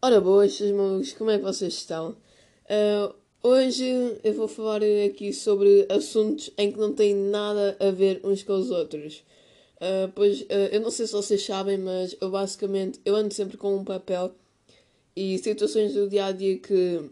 Ora 0.00 0.20
boas, 0.20 0.52
seus 0.54 0.70
malucos, 0.70 1.12
como 1.14 1.30
é 1.30 1.38
que 1.38 1.42
vocês 1.42 1.74
estão? 1.74 2.10
Uh, 2.70 3.12
hoje 3.42 3.84
eu 4.22 4.34
vou 4.34 4.46
falar 4.46 4.82
aqui 5.04 5.32
sobre 5.32 5.88
assuntos 5.90 6.48
em 6.56 6.70
que 6.70 6.78
não 6.78 6.92
têm 6.92 7.16
nada 7.16 7.76
a 7.80 7.90
ver 7.90 8.20
uns 8.22 8.44
com 8.44 8.52
os 8.52 8.70
outros. 8.70 9.24
Uh, 9.78 10.12
pois 10.14 10.42
uh, 10.42 10.68
eu 10.70 10.80
não 10.80 10.92
sei 10.92 11.08
se 11.08 11.12
vocês 11.12 11.44
sabem, 11.44 11.76
mas 11.76 12.16
eu 12.20 12.30
basicamente 12.30 13.00
eu 13.04 13.16
ando 13.16 13.34
sempre 13.34 13.56
com 13.56 13.74
um 13.74 13.84
papel 13.84 14.32
e 15.16 15.36
situações 15.38 15.94
do 15.94 16.08
dia 16.08 16.26
a 16.26 16.32
dia 16.32 16.56
que, 16.56 17.10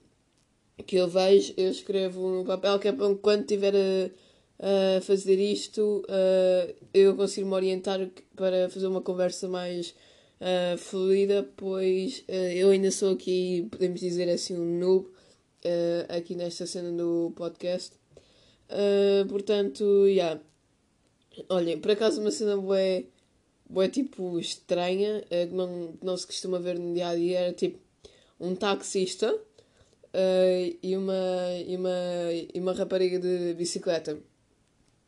que 0.84 0.96
eu 0.96 1.08
vejo, 1.08 1.54
eu 1.56 1.70
escrevo 1.70 2.29
no 2.29 2.45
papel 2.45 2.79
que 2.79 2.88
é 2.88 2.92
para 2.92 3.14
quando 3.16 3.42
estiver 3.42 3.74
a, 3.74 4.96
a 4.98 5.00
fazer 5.00 5.38
isto 5.38 6.05
uh, 6.05 6.74
eu 6.92 7.16
consigo 7.16 7.48
me 7.48 7.55
orientar 7.55 8.00
para 8.34 8.69
fazer 8.69 8.86
uma 8.86 9.00
conversa 9.00 9.48
mais 9.48 9.95
uh, 10.41 10.77
fluida, 10.77 11.48
pois 11.56 12.24
uh, 12.28 12.33
eu 12.33 12.70
ainda 12.70 12.91
sou 12.91 13.14
aqui, 13.14 13.66
podemos 13.70 14.00
dizer 14.00 14.28
assim, 14.28 14.56
um 14.56 14.78
noob 14.78 15.09
aqui 16.09 16.36
nesta 16.36 16.64
cena 16.64 16.92
do 16.92 17.33
podcast. 17.34 17.97
portanto, 19.28 20.05
já. 20.05 20.12
Yeah. 20.12 20.41
Olhem, 21.48 21.80
por 21.80 21.91
acaso 21.91 22.20
uma 22.20 22.30
cena 22.30 22.56
bué, 22.56 23.06
bué 23.69 23.88
tipo 23.88 24.38
estranha, 24.38 25.24
que 25.28 25.52
não, 25.52 25.92
que 25.98 26.06
não 26.06 26.16
se 26.16 26.24
costuma 26.24 26.61
ver 26.61 26.78
no 26.78 26.95
dia 26.95 27.08
a 27.08 27.16
dia, 27.16 27.38
era 27.41 27.52
tipo 27.52 27.80
um 28.38 28.55
taxista 28.55 29.36
e, 30.83 30.97
uma, 30.97 31.15
e, 31.66 31.77
uma, 31.77 31.91
e 32.55 32.61
uma 32.61 32.73
rapariga 32.73 33.19
de 33.19 33.55
bicicleta. 33.55 34.19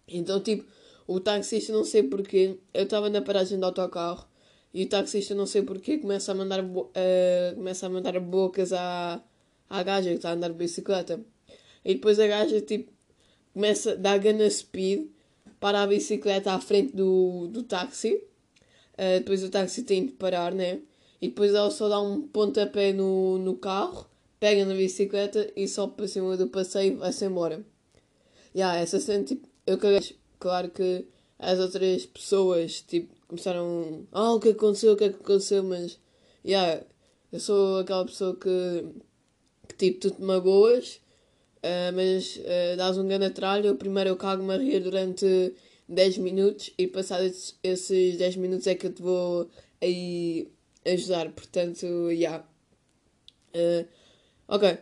Então, 0.06 0.40
tipo, 0.40 0.64
o 1.06 1.20
taxista, 1.20 1.72
não 1.72 1.84
sei 1.84 2.02
porquê, 2.02 2.58
eu 2.74 2.84
estava 2.84 3.08
na 3.08 3.22
paragem 3.22 3.58
do 3.58 3.66
autocarro 3.66 4.26
e 4.72 4.84
o 4.84 4.88
taxista, 4.88 5.34
não 5.34 5.46
sei 5.46 5.62
porquê, 5.62 5.98
começa 5.98 6.32
a 6.32 6.34
mandar, 6.34 6.62
uh, 6.62 7.54
começa 7.54 7.86
a 7.86 7.88
mandar 7.88 8.18
bocas 8.20 8.72
à, 8.72 9.22
à 9.68 9.82
gaja 9.82 10.10
que 10.10 10.16
está 10.16 10.30
a 10.30 10.34
andar 10.34 10.48
de 10.48 10.54
bicicleta. 10.56 11.20
E 11.84 11.94
depois 11.94 12.20
a 12.20 12.26
gaja, 12.26 12.60
tipo, 12.60 12.92
começa 13.54 13.92
a 13.92 13.94
dar 13.94 14.18
gana 14.18 14.48
speed 14.50 15.08
para 15.58 15.82
a 15.82 15.86
bicicleta 15.86 16.52
à 16.52 16.60
frente 16.60 16.94
do, 16.94 17.48
do 17.48 17.62
táxi. 17.62 18.14
Uh, 18.94 19.18
depois 19.18 19.42
o 19.42 19.50
táxi 19.50 19.82
tem 19.84 20.06
de 20.06 20.12
parar, 20.12 20.52
né? 20.52 20.80
E 21.20 21.28
depois 21.28 21.54
ela 21.54 21.70
só 21.70 21.88
dá 21.88 22.00
um 22.00 22.22
pontapé 22.28 22.92
no, 22.92 23.38
no 23.38 23.56
carro, 23.56 24.06
pega 24.40 24.64
na 24.64 24.74
bicicleta 24.74 25.50
e 25.56 25.66
sobe 25.68 25.94
para 25.94 26.08
cima 26.08 26.36
do 26.36 26.48
passeio 26.48 26.94
e 26.94 26.96
vai-se 26.96 27.24
embora. 27.24 27.64
Yeah, 28.54 28.80
essa 28.80 29.00
cena, 29.00 29.24
tipo, 29.24 29.48
eu 29.66 29.78
caguei. 29.78 30.16
Claro 30.38 30.70
que 30.70 31.06
as 31.38 31.58
outras 31.58 32.06
pessoas, 32.06 32.80
tipo, 32.82 33.14
começaram. 33.26 34.06
Ah, 34.12 34.32
o 34.34 34.40
que 34.40 34.50
aconteceu, 34.50 34.92
o 34.92 34.96
que 34.96 35.04
aconteceu, 35.04 35.62
mas. 35.62 35.98
Yeah, 36.44 36.84
eu 37.32 37.40
sou 37.40 37.78
aquela 37.78 38.04
pessoa 38.04 38.34
que. 38.36 38.84
que 39.68 39.76
tipo, 39.76 40.00
tu 40.00 40.10
te 40.12 40.22
magoas, 40.22 41.00
uh, 41.58 41.92
mas 41.94 42.36
uh, 42.36 42.76
dás 42.76 42.98
um 42.98 43.06
grande 43.06 43.26
atralho. 43.26 43.76
Primeiro 43.76 44.10
eu 44.10 44.16
cago-me 44.16 44.54
a 44.54 44.58
rir 44.58 44.80
durante 44.80 45.54
10 45.88 46.18
minutos 46.18 46.70
e 46.78 46.86
passados 46.86 47.56
esses 47.62 48.16
10 48.16 48.36
minutos 48.36 48.66
é 48.66 48.74
que 48.74 48.86
eu 48.86 48.92
te 48.92 49.02
vou 49.02 49.50
aí 49.80 50.50
ajudar. 50.86 51.30
Portanto, 51.32 51.86
yeah. 52.10 52.44
Uh, 53.54 53.86
ok. 54.48 54.78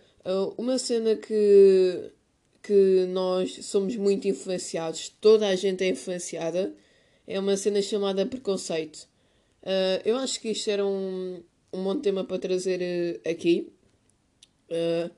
uma 0.56 0.78
cena 0.78 1.17
que. 1.17 2.12
que 2.62 3.06
nós 3.11 3.64
somos 3.67 3.97
muito 3.97 4.27
influenciados, 4.27 5.09
toda 5.20 5.48
a 5.48 5.55
gente 5.55 5.84
é 5.84 5.89
influenciada 5.89 6.75
é 7.27 7.39
uma 7.41 7.56
cena 7.56 7.83
chamada 7.83 8.25
preconceito. 8.25 9.09
Uh, 9.62 10.00
eu 10.05 10.16
acho 10.16 10.41
que 10.41 10.50
isto 10.50 10.71
era 10.71 10.87
um, 10.87 11.43
um 11.72 11.82
bom 11.82 11.99
tema 11.99 12.25
para 12.25 12.38
trazer 12.38 12.81
uh, 12.81 13.28
aqui. 13.28 13.72
Uh, 14.71 15.10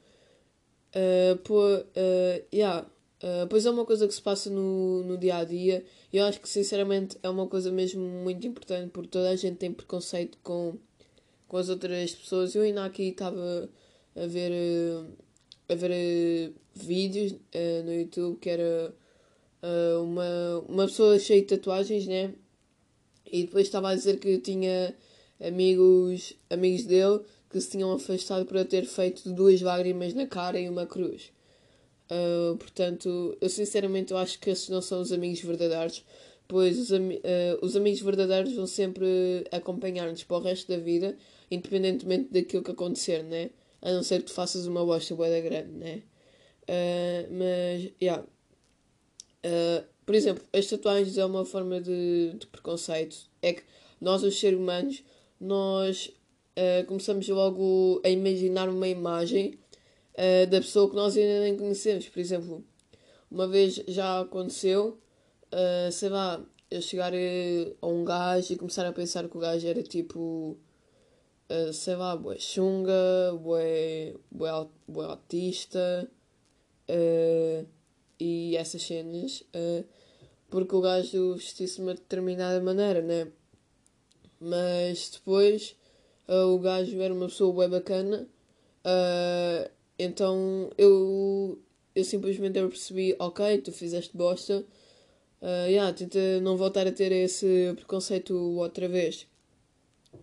uh, 0.95 1.55
uh, 1.55 2.45
yeah. 2.53 2.87
Uh, 3.23 3.47
pois 3.49 3.67
é 3.67 3.71
uma 3.71 3.85
coisa 3.85 4.07
que 4.07 4.15
se 4.15 4.23
passa 4.23 4.49
no, 4.49 5.03
no 5.03 5.19
dia 5.19 5.39
a 5.39 5.45
dia 5.45 5.85
e 6.13 6.19
eu 6.19 6.25
acho 6.25 6.41
que 6.41 6.49
sinceramente 6.49 7.19
é 7.21 7.29
uma 7.29 7.49
coisa 7.49 7.69
mesmo 7.73 8.01
muito 8.01 8.47
importante 8.47 8.91
porque 8.93 9.09
toda 9.09 9.29
a 9.29 9.35
gente 9.35 9.57
tem 9.57 9.73
preconceito 9.73 10.39
com, 10.41 10.79
com 11.47 11.57
as 11.57 11.69
outras 11.69 12.15
pessoas. 12.15 12.55
Eu 12.55 12.63
ainda 12.63 12.85
aqui 12.85 13.09
estava 13.09 13.69
a 14.23 14.27
ver, 14.27 14.53
a 15.69 15.75
ver 15.75 16.53
vídeos 16.75 17.35
no 17.85 17.93
YouTube 17.93 18.39
que 18.41 18.51
era 18.51 18.95
uma, 20.03 20.65
uma 20.69 20.87
pessoa 20.87 21.19
cheia 21.19 21.41
de 21.41 21.47
tatuagens, 21.47 22.07
né? 22.07 22.33
E 23.31 23.43
depois 23.43 23.67
estava 23.67 23.91
a 23.91 23.95
dizer 23.95 24.19
que 24.19 24.39
tinha 24.39 24.95
amigos, 25.41 26.35
amigos 26.51 26.85
dele 26.85 27.21
que 27.51 27.61
se 27.61 27.71
tinham 27.71 27.93
afastado 27.93 28.45
por 28.45 28.63
ter 28.65 28.85
feito 28.85 29.31
duas 29.33 29.61
lágrimas 29.61 30.15
na 30.15 30.27
cara 30.27 30.59
e 30.59 30.69
uma 30.69 30.87
cruz. 30.87 31.31
Uh, 32.11 32.57
portanto, 32.57 33.37
eu 33.41 33.49
sinceramente 33.49 34.13
eu 34.13 34.19
acho 34.19 34.39
que 34.39 34.51
esses 34.51 34.69
não 34.69 34.81
são 34.81 35.01
os 35.01 35.13
amigos 35.13 35.41
verdadeiros, 35.41 36.05
pois 36.47 36.79
os, 36.79 36.91
uh, 36.91 36.99
os 37.61 37.77
amigos 37.77 38.01
verdadeiros 38.01 38.55
vão 38.55 38.67
sempre 38.67 39.45
acompanhar-nos 39.53 40.25
para 40.25 40.37
o 40.39 40.41
resto 40.41 40.69
da 40.69 40.79
vida, 40.79 41.17
independentemente 41.51 42.31
daquilo 42.33 42.63
que 42.63 42.71
acontecer, 42.71 43.23
né? 43.23 43.51
A 43.83 43.93
não 43.93 44.03
ser 44.03 44.21
que 44.21 44.27
tu 44.27 44.33
faças 44.33 44.67
uma 44.67 44.85
bosta 44.85 45.15
boeda 45.15 45.41
grande, 45.41 45.73
né? 45.73 46.03
Uh, 46.69 47.33
mas, 47.33 47.93
yeah, 48.03 48.25
Uh, 49.45 49.87
por 50.05 50.15
exemplo, 50.15 50.43
as 50.53 50.67
tatuagens 50.67 51.17
é 51.17 51.25
uma 51.25 51.45
forma 51.45 51.81
de, 51.81 52.35
de, 52.39 52.47
preconceito. 52.47 53.17
É 53.43 53.53
que 53.53 53.63
nós, 54.01 54.23
os 54.23 54.39
seres 54.39 54.59
humanos, 54.59 55.03
nós 55.41 56.11
uh, 56.57 56.87
começamos 56.87 57.29
logo 57.29 58.01
a 58.05 58.09
imaginar 58.09 58.69
uma 58.69 58.89
imagem 58.89 59.59
uh, 60.15 60.47
da 60.49 60.61
pessoa 60.61 60.89
que 60.89 60.97
nós 60.97 61.17
ainda 61.17 61.41
nem 61.41 61.57
conhecemos. 61.57 62.09
Por 62.09 62.19
exemplo, 62.19 62.65
uma 63.31 63.47
vez 63.47 63.81
já 63.87 64.21
aconteceu, 64.21 64.99
sei 65.93 66.09
lá, 66.09 66.43
eu 66.71 66.81
chegar 66.81 67.13
a 67.83 67.87
um 67.87 68.05
gajo 68.05 68.53
e 68.53 68.57
começar 68.57 68.87
a 68.87 68.93
pensar 68.93 69.29
que 69.29 69.37
o 69.37 69.41
gajo 69.41 69.67
era 69.67 69.83
tipo, 69.83 70.57
sei 71.73 71.97
lá, 71.97 72.17
bué 72.17 72.39
chunga, 72.39 73.33
bué, 73.41 74.15
bué, 74.31 74.51
bué 74.87 75.07
autista. 75.07 76.11
Uh, 76.89 77.67
e 78.19 78.57
essas 78.57 78.83
cenas, 78.83 79.45
uh, 79.55 79.85
porque 80.51 80.75
o 80.75 80.81
gajo 80.81 81.35
vestia-se 81.35 81.77
de 81.77 81.83
uma 81.83 81.95
determinada 81.95 82.61
maneira, 82.61 83.03
né? 83.03 83.31
Mas 84.41 85.11
depois 85.11 85.77
o 86.29 86.59
gajo 86.59 87.01
era 87.01 87.13
uma 87.13 87.27
pessoa 87.27 87.53
bem 87.61 87.69
bacana, 87.71 88.29
então 89.99 90.71
eu, 90.79 91.59
eu 91.95 92.05
simplesmente 92.05 92.59
eu 92.59 92.69
percebi: 92.69 93.17
ok, 93.19 93.59
tu 93.59 93.73
fizeste 93.73 94.17
bosta, 94.17 94.65
uh, 95.43 95.67
yeah, 95.69 95.93
tenta 95.93 96.41
não 96.41 96.57
voltar 96.57 96.87
a 96.87 96.93
ter 96.93 97.13
esse 97.13 97.73
preconceito 97.77 98.35
outra 98.35 98.89
vez. 98.89 99.27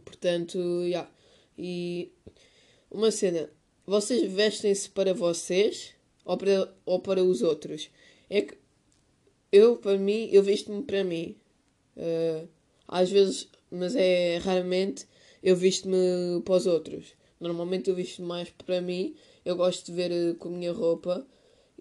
Portanto, 0.06 0.58
yeah. 0.84 1.10
E 1.58 2.12
uma 2.90 3.12
cena, 3.12 3.50
vocês 3.86 4.32
vestem-se 4.32 4.90
para 4.90 5.14
vocês 5.14 5.94
ou 6.24 6.38
para, 6.38 6.74
ou 6.86 7.00
para 7.00 7.24
os 7.24 7.42
outros. 7.42 7.90
É 8.30 8.42
que 8.42 8.58
eu, 9.52 9.78
para 9.78 9.98
mim, 9.98 10.30
eu 10.32 10.44
visto-me 10.44 10.84
para 10.84 11.04
mim. 11.04 11.36
Uh, 11.96 12.48
às 12.88 13.10
vezes, 13.10 13.48
mas 13.72 13.96
é 13.96 14.38
raramente, 14.38 15.08
eu 15.42 15.56
visto-me 15.56 16.42
para 16.44 16.56
os 16.56 16.66
outros. 16.66 17.14
Normalmente 17.40 17.90
eu 17.90 17.96
visto 17.96 18.22
mais 18.22 18.50
para 18.50 18.82
mim. 18.82 19.16
Eu 19.44 19.56
gosto 19.56 19.86
de 19.86 19.92
ver 19.92 20.12
uh, 20.12 20.36
com 20.36 20.50
a 20.50 20.52
minha 20.52 20.72
roupa. 20.72 21.26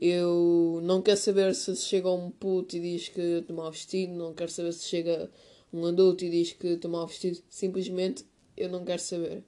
Eu 0.01 0.81
não 0.83 1.01
quero 1.01 1.17
saber 1.17 1.55
se 1.55 1.75
chega 1.77 2.11
um 2.11 2.31
puto 2.31 2.77
e 2.77 2.81
diz 2.81 3.09
que 3.09 3.21
estou 3.21 3.57
mal 3.57 3.71
vestido. 3.73 4.13
Não 4.13 4.35
quero 4.35 4.51
saber 4.51 4.73
se 4.73 4.87
chega 4.87 5.31
um 5.73 5.87
adulto 5.87 6.25
e 6.25 6.31
diz 6.31 6.53
que 6.53 6.67
estou 6.67 6.91
mal 6.91 7.07
vestido. 7.07 7.39
Simplesmente 7.49 8.25
eu 8.57 8.69
não 8.69 8.85
quero 8.85 9.01
saber. 9.01 9.43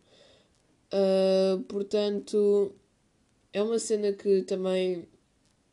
Uh, 0.93 1.63
portanto, 1.65 2.75
é 3.53 3.63
uma 3.63 3.79
cena 3.79 4.13
que 4.13 4.43
também 4.43 5.07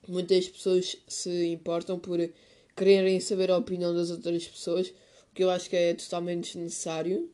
muitas 0.07 0.47
pessoas 0.49 0.97
se 1.07 1.47
importam 1.47 1.99
por 1.99 2.19
quererem 2.75 3.19
saber 3.19 3.51
a 3.51 3.57
opinião 3.57 3.93
das 3.93 4.09
outras 4.11 4.47
pessoas, 4.47 4.89
o 4.89 5.35
que 5.35 5.43
eu 5.43 5.49
acho 5.49 5.69
que 5.69 5.75
é 5.75 5.93
totalmente 5.93 6.53
desnecessário. 6.53 7.29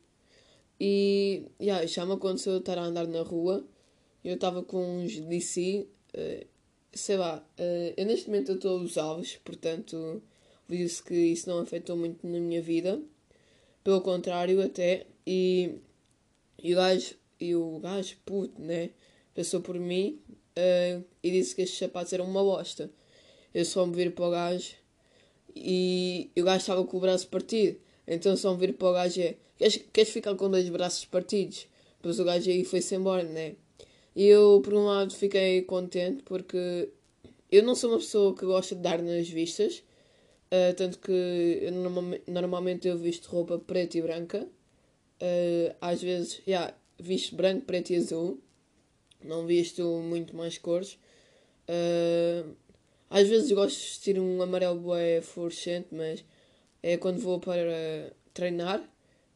E 0.79 1.43
yeah, 1.61 1.85
já 1.85 2.05
me 2.05 2.13
aconteceu 2.13 2.57
estar 2.57 2.77
a 2.77 2.83
andar 2.83 3.07
na 3.07 3.21
rua 3.21 3.65
eu 4.23 4.35
estava 4.35 4.61
com 4.63 5.03
uns 5.03 5.19
DC, 5.19 5.87
uh, 6.13 6.47
sei 6.91 7.17
lá, 7.17 7.37
uh, 7.57 7.93
eu 7.95 8.05
neste 8.05 8.27
momento 8.27 8.53
estou 8.53 8.77
a 8.77 8.81
usá-los, 8.81 9.37
portanto, 9.37 10.21
disse 10.67 11.01
que 11.03 11.15
isso 11.15 11.49
não 11.49 11.59
afetou 11.59 11.95
muito 11.95 12.27
na 12.27 12.39
minha 12.39 12.61
vida, 12.61 13.01
pelo 13.83 14.01
contrário, 14.01 14.61
até. 14.61 15.05
E, 15.25 15.75
e 16.61 16.73
o 16.73 16.75
gajo, 16.75 17.15
e 17.39 17.55
o 17.55 17.79
gajo, 17.79 18.15
puto, 18.25 18.61
né, 18.61 18.89
passou 19.33 19.61
por 19.61 19.79
mim 19.79 20.19
uh, 20.57 21.03
e 21.23 21.31
disse 21.31 21.55
que 21.55 21.61
estes 21.61 21.79
sapatos 21.79 22.13
eram 22.13 22.25
uma 22.25 22.43
bosta. 22.43 22.89
eu 23.53 23.65
só 23.65 23.85
me 23.85 23.95
viro 23.95 24.11
para 24.11 24.25
o 24.25 24.31
gajo 24.31 24.75
e 25.55 26.29
o 26.37 26.43
gajo 26.43 26.59
estava 26.59 26.83
com 26.83 26.97
o 26.97 26.99
braço 26.99 27.27
partido. 27.27 27.79
Então 28.07 28.35
só 28.35 28.53
me 28.53 28.59
viro 28.59 28.73
para 28.73 28.89
o 28.89 28.93
gajo 28.93 29.21
é: 29.21 29.35
queres, 29.57 29.83
queres 29.93 30.11
ficar 30.11 30.35
com 30.35 30.49
dois 30.49 30.67
braços 30.69 31.05
partidos? 31.05 31.67
Depois 31.97 32.19
o 32.19 32.23
gajo 32.23 32.49
aí 32.49 32.63
foi-se 32.63 32.95
embora, 32.95 33.23
né? 33.23 33.55
E 34.15 34.25
eu, 34.25 34.61
por 34.63 34.73
um 34.73 34.85
lado, 34.85 35.13
fiquei 35.13 35.61
contente 35.63 36.23
porque 36.23 36.89
eu 37.51 37.63
não 37.63 37.75
sou 37.75 37.91
uma 37.91 37.99
pessoa 37.99 38.35
que 38.35 38.45
gosta 38.45 38.75
de 38.75 38.81
dar 38.81 39.01
nas 39.01 39.29
vistas. 39.29 39.83
Uh, 40.51 40.73
tanto 40.75 40.97
que 40.99 41.11
eu, 41.11 41.71
normalmente 42.27 42.87
eu 42.87 42.97
visto 42.97 43.27
roupa 43.27 43.59
preta 43.59 43.97
e 43.97 44.01
branca. 44.01 44.47
Uh, 45.21 45.75
às 45.81 46.01
vezes, 46.01 46.41
yeah, 46.47 46.73
visto 46.99 47.35
branco, 47.35 47.65
preto 47.65 47.91
e 47.91 47.95
azul. 47.95 48.39
Não 49.23 49.45
visto 49.45 49.83
muito 50.01 50.35
mais 50.35 50.57
cores. 50.57 50.97
Uh, 51.67 52.55
às 53.09 53.27
vezes 53.27 53.51
gosto 53.51 53.77
de 53.77 53.85
vestir 53.85 54.19
um 54.19 54.41
amarelo 54.41 54.79
bué 54.79 55.21
fluorescente, 55.21 55.87
mas 55.91 56.23
é 56.81 56.97
quando 56.97 57.19
vou 57.19 57.39
para 57.39 58.13
treinar. 58.33 58.79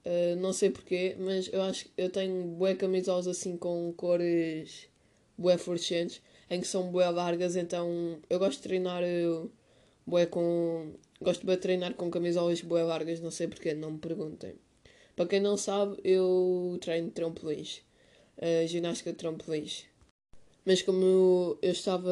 Uh, 0.05 0.35
não 0.37 0.51
sei 0.51 0.69
porquê, 0.69 1.15
mas 1.17 1.49
eu 1.51 1.61
acho 1.61 1.85
que 1.85 1.91
eu 1.97 2.09
tenho 2.09 2.43
bué 2.55 2.75
camisolas 2.75 3.27
assim 3.27 3.55
com 3.57 3.93
cores 3.93 4.89
bué 5.37 5.57
fluorescentes, 5.57 6.21
em 6.49 6.59
que 6.61 6.67
são 6.67 6.91
bué 6.91 7.09
largas, 7.09 7.55
então 7.55 8.19
eu 8.29 8.37
gosto 8.37 8.57
de 8.57 8.63
treinar 8.67 9.01
uh, 9.03 9.51
bué 10.05 10.25
com... 10.25 10.93
Gosto 11.21 11.45
de 11.45 11.57
treinar 11.57 11.93
com 11.93 12.11
camisolas 12.11 12.61
bué 12.61 12.83
largas, 12.83 13.21
não 13.21 13.31
sei 13.31 13.47
porquê, 13.47 13.73
não 13.73 13.91
me 13.91 13.97
perguntem. 13.97 14.55
Para 15.15 15.27
quem 15.27 15.39
não 15.39 15.57
sabe, 15.57 15.97
eu 16.03 16.77
treino 16.81 17.11
trampolins, 17.11 17.81
uh, 18.37 18.67
ginástica 18.67 19.11
de 19.11 19.17
trampolins. 19.17 19.85
Mas 20.65 20.81
como 20.81 21.57
eu 21.61 21.71
estava 21.71 22.11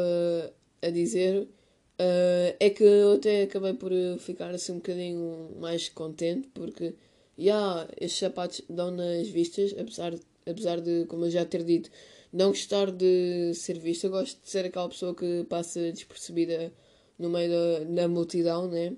a 0.82 0.90
dizer, 0.90 1.44
uh, 1.44 2.56
é 2.60 2.70
que 2.70 2.84
eu 2.84 3.14
até 3.14 3.44
acabei 3.44 3.74
por 3.74 3.92
ficar 4.20 4.54
assim 4.54 4.74
um 4.74 4.76
bocadinho 4.76 5.58
mais 5.60 5.90
contente, 5.90 6.50
porque, 6.54 6.94
já, 7.38 7.56
yeah, 7.56 7.88
estes 8.00 8.20
sapatos 8.20 8.62
dão 8.70 8.92
nas 8.92 9.28
vistas, 9.30 9.74
apesar, 9.80 10.14
apesar 10.46 10.80
de, 10.80 11.06
como 11.06 11.26
eu 11.26 11.32
já 11.32 11.46
ter 11.46 11.64
dito, 11.64 11.90
não 12.32 12.50
gostar 12.50 12.92
de 12.92 13.54
ser 13.56 13.80
vista, 13.80 14.08
eu 14.08 14.12
gosto 14.12 14.42
de 14.42 14.50
ser 14.50 14.66
aquela 14.66 14.90
pessoa 14.90 15.16
que 15.16 15.44
passa 15.50 15.92
despercebida 15.92 16.72
no 17.18 17.30
meio 17.30 17.52
da, 17.52 17.84
da 18.04 18.08
multidão, 18.08 18.68
né? 18.68 18.96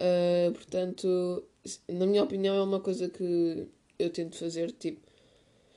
Uh, 0.00 0.52
portanto, 0.52 1.44
na 1.88 2.06
minha 2.06 2.22
opinião, 2.22 2.56
é 2.56 2.62
uma 2.62 2.80
coisa 2.80 3.08
que 3.08 3.68
eu 3.98 4.10
tento 4.10 4.36
fazer. 4.36 4.72
Tipo, 4.72 5.00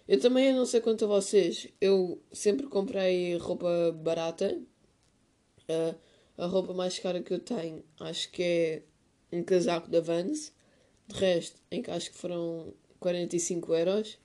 eu 0.07 0.19
também 0.19 0.53
não 0.53 0.65
sei 0.65 0.81
quanto 0.81 1.05
a 1.05 1.07
vocês, 1.07 1.67
eu 1.81 2.21
sempre 2.31 2.67
comprei 2.67 3.35
roupa 3.37 3.91
barata. 3.91 4.59
Uh, 5.69 5.95
a 6.37 6.45
roupa 6.45 6.73
mais 6.73 6.99
cara 6.99 7.21
que 7.21 7.33
eu 7.33 7.39
tenho, 7.39 7.83
acho 7.99 8.31
que 8.31 8.43
é 8.43 8.83
um 9.31 9.43
casaco 9.43 9.89
da 9.89 9.99
Vans. 9.99 10.53
De 11.07 11.15
resto, 11.15 11.61
em 11.71 11.81
que 11.81 11.89
acho 11.89 12.11
que 12.11 12.17
foram 12.17 12.73
45 12.99 13.73
euros. 13.73 14.17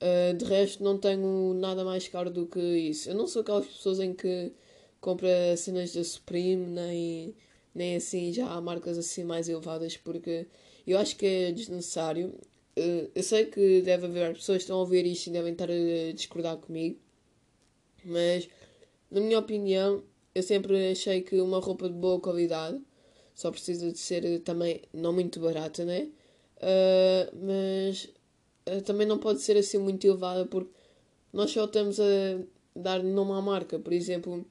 Uh, 0.00 0.34
de 0.36 0.44
resto, 0.44 0.82
não 0.82 0.98
tenho 0.98 1.54
nada 1.54 1.84
mais 1.84 2.08
caro 2.08 2.30
do 2.30 2.46
que 2.46 2.60
isso. 2.60 3.10
Eu 3.10 3.14
não 3.14 3.26
sou 3.26 3.42
aquelas 3.42 3.66
pessoas 3.66 4.00
em 4.00 4.12
que 4.14 4.52
compra 5.00 5.56
cenas 5.56 5.92
da 5.92 6.02
Supreme, 6.02 6.66
nem, 6.66 7.34
nem 7.74 7.96
assim 7.96 8.32
já 8.32 8.48
há 8.48 8.60
marcas 8.60 8.98
assim 8.98 9.24
mais 9.24 9.48
elevadas, 9.48 9.96
porque 9.96 10.46
eu 10.86 10.98
acho 10.98 11.16
que 11.16 11.26
é 11.26 11.52
desnecessário. 11.52 12.28
Uh, 12.78 13.10
eu 13.14 13.22
sei 13.22 13.46
que 13.46 13.82
deve 13.82 14.06
haver 14.06 14.34
pessoas 14.34 14.58
que 14.58 14.62
estão 14.64 14.76
a 14.78 14.80
ouvir 14.80 15.06
isto 15.06 15.28
e 15.28 15.32
devem 15.32 15.52
estar 15.52 15.70
a 15.70 16.12
discordar 16.14 16.56
comigo, 16.58 16.98
mas, 18.04 18.48
na 19.10 19.20
minha 19.20 19.38
opinião, 19.38 20.02
eu 20.34 20.42
sempre 20.42 20.90
achei 20.90 21.22
que 21.22 21.40
uma 21.40 21.60
roupa 21.60 21.88
de 21.88 21.94
boa 21.94 22.20
qualidade 22.20 22.80
só 23.34 23.50
precisa 23.50 23.90
de 23.90 23.98
ser 23.98 24.40
também 24.40 24.82
não 24.92 25.12
muito 25.12 25.40
barata, 25.40 25.84
né? 25.84 26.08
Uh, 26.58 27.46
mas 27.46 28.04
uh, 28.68 28.80
também 28.82 29.06
não 29.06 29.18
pode 29.18 29.40
ser 29.40 29.56
assim 29.56 29.78
muito 29.78 30.06
elevada 30.06 30.46
porque 30.46 30.70
nós 31.32 31.50
só 31.50 31.64
estamos 31.64 31.98
a 32.00 32.04
dar 32.74 33.02
nome 33.02 33.32
à 33.32 33.40
marca. 33.40 33.78
Por 33.78 33.92
exemplo, 33.92 34.46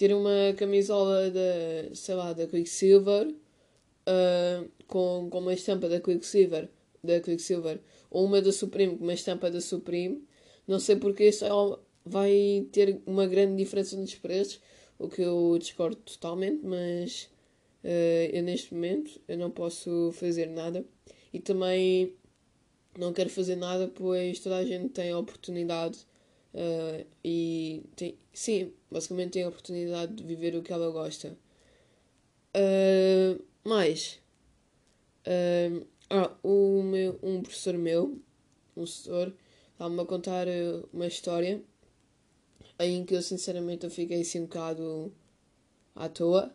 ter 0.00 0.14
uma 0.14 0.54
camisola 0.56 1.30
da, 1.30 1.94
sei 1.94 2.14
lá, 2.14 2.32
da 2.32 2.46
Quicksilver 2.46 3.26
uh, 3.28 4.70
com, 4.86 5.28
com 5.28 5.38
uma 5.40 5.52
estampa 5.52 5.90
da 5.90 6.00
Quicksilver, 6.00 6.70
da 7.04 7.20
Quicksilver 7.20 7.78
ou 8.10 8.24
uma 8.24 8.40
da 8.40 8.50
Supreme 8.50 8.96
com 8.96 9.04
uma 9.04 9.12
estampa 9.12 9.50
da 9.50 9.60
Supreme, 9.60 10.26
não 10.66 10.80
sei 10.80 10.96
porque 10.96 11.30
só 11.30 11.78
vai 12.02 12.66
ter 12.72 12.98
uma 13.04 13.26
grande 13.26 13.56
diferença 13.62 13.94
nos 13.94 14.14
preços 14.14 14.58
o 14.98 15.06
que 15.06 15.20
eu 15.20 15.58
discordo 15.58 15.96
totalmente, 15.96 16.64
mas 16.64 17.28
uh, 17.84 18.30
eu 18.32 18.42
neste 18.42 18.72
momento 18.72 19.20
eu 19.28 19.36
não 19.36 19.50
posso 19.50 20.12
fazer 20.14 20.46
nada. 20.46 20.82
E 21.30 21.40
também 21.40 22.14
não 22.98 23.12
quero 23.12 23.28
fazer 23.28 23.56
nada 23.56 23.86
pois 23.86 24.40
toda 24.40 24.56
a 24.56 24.64
gente 24.64 24.88
tem 24.88 25.10
a 25.10 25.18
oportunidade 25.18 25.98
uh, 26.54 27.06
e 27.22 27.82
tem, 27.94 28.16
sim, 28.32 28.72
basicamente 28.90 29.32
tem 29.32 29.44
a 29.44 29.48
oportunidade 29.48 30.14
de 30.14 30.24
viver 30.24 30.54
o 30.56 30.62
que 30.62 30.72
ela 30.72 30.90
gosta. 30.90 31.36
Uh, 32.56 33.42
mais 33.64 34.20
uh, 35.26 35.86
ah, 36.10 36.36
o 36.42 36.82
meu, 36.82 37.18
um 37.22 37.42
professor 37.42 37.74
meu, 37.74 38.20
um 38.76 38.84
professor, 38.84 39.32
estava-me 39.72 40.00
a 40.00 40.04
contar 40.04 40.46
uma 40.92 41.06
história 41.06 41.62
em 42.80 43.04
que 43.04 43.14
eu 43.14 43.22
sinceramente 43.22 43.84
eu 43.84 43.90
fiquei 43.90 44.22
assim 44.22 44.40
um 44.40 44.46
bocado 44.46 45.12
à 45.94 46.08
toa, 46.08 46.52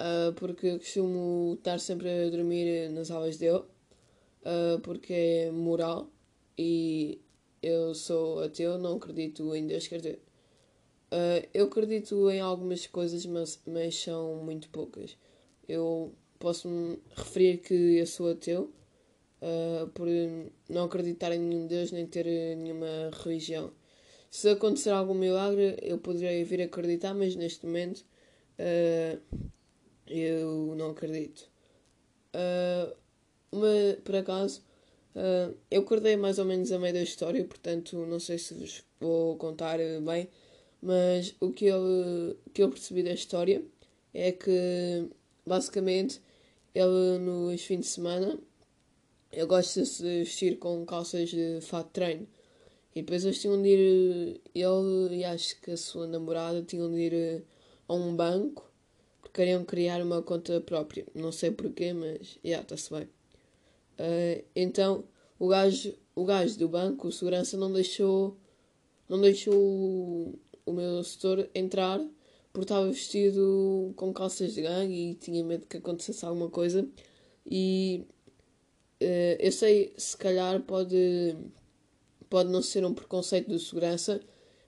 uh, 0.00 0.32
porque 0.34 0.68
eu 0.68 0.78
costumo 0.78 1.54
estar 1.58 1.78
sempre 1.80 2.08
a 2.08 2.30
dormir 2.30 2.88
nas 2.90 3.10
aulas 3.10 3.36
dele, 3.36 3.58
uh, 3.58 4.80
porque 4.82 5.12
é 5.12 5.50
moral 5.50 6.08
e 6.56 7.20
eu 7.62 7.94
sou 7.94 8.40
ateu, 8.40 8.78
não 8.78 8.96
acredito 8.96 9.54
em 9.54 9.66
Deus, 9.66 9.88
quer 9.88 9.98
dizer, 9.98 10.22
uh, 11.12 11.48
eu 11.52 11.66
acredito 11.66 12.30
em 12.30 12.40
algumas 12.40 12.86
coisas, 12.86 13.24
mas, 13.26 13.60
mas 13.66 13.94
são 14.00 14.36
muito 14.36 14.68
poucas. 14.70 15.16
Eu 15.68 16.12
posso 16.38 16.68
me 16.68 16.98
referir 17.16 17.58
que 17.58 17.74
eu 17.74 18.06
sou 18.06 18.30
ateu 18.30 18.72
por 19.94 20.08
não 20.68 20.86
acreditar 20.86 21.32
em 21.32 21.38
nenhum 21.38 21.68
Deus 21.68 21.92
nem 21.92 22.04
ter 22.04 22.26
nenhuma 22.56 23.10
religião 23.22 23.72
se 24.30 24.50
acontecer 24.50 24.90
algum 24.90 25.14
milagre, 25.14 25.76
eu 25.82 25.98
poderia 25.98 26.44
vir 26.44 26.62
acreditar, 26.62 27.14
mas 27.14 27.34
neste 27.34 27.64
momento 27.64 28.04
uh, 28.58 29.20
eu 30.06 30.74
não 30.76 30.90
acredito. 30.90 31.48
Uh, 32.34 32.94
uma, 33.50 33.96
por 34.04 34.16
acaso, 34.16 34.62
uh, 35.14 35.56
eu 35.70 35.80
acordei 35.80 36.16
mais 36.16 36.38
ou 36.38 36.44
menos 36.44 36.70
a 36.72 36.78
meio 36.78 36.92
da 36.92 37.02
história, 37.02 37.42
portanto 37.44 37.96
não 38.06 38.20
sei 38.20 38.38
se 38.38 38.54
vos 38.54 38.84
vou 39.00 39.36
contar 39.36 39.78
bem, 40.04 40.28
mas 40.82 41.34
o 41.40 41.50
que 41.52 41.66
eu, 41.66 42.36
que 42.52 42.62
eu 42.62 42.70
percebi 42.70 43.02
da 43.02 43.12
história 43.12 43.62
é 44.14 44.32
que 44.32 45.08
basicamente 45.46 46.20
ele 46.74 47.18
nos 47.18 47.62
fins 47.62 47.80
de 47.80 47.86
semana 47.86 48.38
ele 49.32 49.46
gosta 49.46 49.82
de 49.82 49.88
se 49.88 50.02
vestir 50.02 50.58
com 50.58 50.84
calças 50.86 51.30
de 51.30 51.60
fato 51.60 51.88
de 51.88 51.92
treino 51.92 52.28
e 52.94 53.02
depois 53.02 53.24
eles 53.24 53.40
tinham 53.40 53.60
de 53.60 53.68
ir, 53.68 54.40
ele 54.54 55.16
e 55.16 55.24
acho 55.24 55.60
que 55.60 55.72
a 55.72 55.76
sua 55.76 56.06
namorada 56.06 56.62
tinham 56.62 56.90
de 56.90 56.98
ir 56.98 57.44
a 57.86 57.94
um 57.94 58.16
banco 58.16 58.68
porque 59.20 59.42
queriam 59.42 59.64
criar 59.64 60.02
uma 60.02 60.22
conta 60.22 60.60
própria. 60.60 61.06
Não 61.14 61.30
sei 61.30 61.50
porquê, 61.50 61.92
mas 61.92 62.26
já 62.26 62.38
yeah, 62.44 62.62
está-se 62.62 62.90
bem. 62.90 63.04
Uh, 63.98 64.44
então 64.56 65.04
o 65.38 65.48
gajo, 65.48 65.94
o 66.14 66.24
gajo 66.24 66.58
do 66.58 66.68
banco, 66.68 67.08
o 67.08 67.12
segurança, 67.12 67.56
não 67.56 67.72
deixou, 67.72 68.36
não 69.08 69.20
deixou 69.20 70.34
o, 70.68 70.72
meu 70.72 71.02
setor 71.04 71.48
entrar 71.54 71.98
porque 72.52 72.64
estava 72.64 72.86
vestido 72.86 73.92
com 73.96 74.12
calças 74.12 74.54
de 74.54 74.62
gangue 74.62 75.10
e 75.10 75.14
tinha 75.14 75.44
medo 75.44 75.66
que 75.66 75.76
acontecesse 75.76 76.24
alguma 76.24 76.48
coisa. 76.48 76.88
E 77.46 78.04
uh, 79.02 79.36
eu 79.38 79.52
sei, 79.52 79.92
se 79.96 80.16
calhar 80.16 80.60
pode 80.62 81.36
pode 82.28 82.50
não 82.50 82.62
ser 82.62 82.84
um 82.84 82.94
preconceito 82.94 83.48
do 83.48 83.58
segurança, 83.58 84.20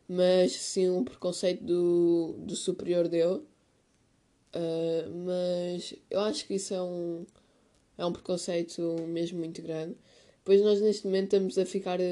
mas 0.08 0.52
sim 0.52 0.88
um 0.90 1.04
preconceito 1.04 1.62
do, 1.64 2.34
do 2.38 2.56
superior 2.56 3.08
dele. 3.08 3.42
Uh, 4.54 5.10
mas 5.24 5.94
eu 6.10 6.20
acho 6.20 6.46
que 6.46 6.54
isso 6.54 6.74
é 6.74 6.82
um, 6.82 7.24
é 7.98 8.04
um 8.04 8.12
preconceito 8.12 8.82
mesmo 9.08 9.38
muito 9.38 9.62
grande. 9.62 9.96
Pois 10.44 10.60
nós 10.62 10.80
neste 10.80 11.06
momento 11.06 11.24
estamos 11.24 11.58
a 11.58 11.66
ficar 11.66 12.00
uh, 12.00 12.02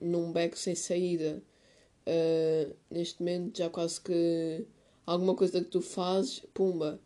num 0.00 0.32
beco 0.32 0.58
sem 0.58 0.74
saída. 0.74 1.42
Uh, 2.08 2.74
neste 2.90 3.20
momento 3.20 3.58
já 3.58 3.68
quase 3.68 4.00
que 4.00 4.66
alguma 5.06 5.34
coisa 5.34 5.60
que 5.60 5.70
tu 5.70 5.82
fazes, 5.82 6.40
pumba. 6.54 7.00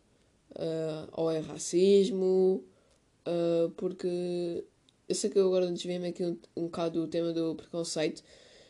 Uh, 0.51 1.09
ou 1.13 1.31
é 1.31 1.39
racismo, 1.39 2.63
porque 3.75 4.63
eu 5.07 5.15
sei 5.15 5.29
que 5.29 5.39
agora 5.39 5.71
desviei-me 5.71 6.09
aqui 6.09 6.23
um, 6.23 6.37
um 6.55 6.63
bocado 6.65 7.01
do 7.01 7.07
tema 7.07 7.33
do 7.33 7.55
preconceito, 7.55 8.23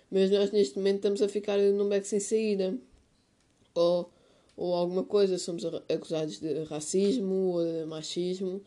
mas 0.09 0.29
nós 0.31 0.51
neste 0.51 0.77
momento 0.77 0.97
estamos 0.97 1.21
a 1.21 1.27
ficar 1.27 1.57
num 1.57 1.89
beco 1.89 2.05
sem 2.05 2.19
saída. 2.19 2.77
Ou, 3.75 4.11
ou 4.55 4.73
alguma 4.75 5.03
coisa, 5.03 5.37
somos 5.37 5.63
acusados 5.65 6.39
de 6.39 6.63
racismo 6.63 7.53
ou 7.53 7.65
de 7.65 7.85
machismo. 7.85 8.61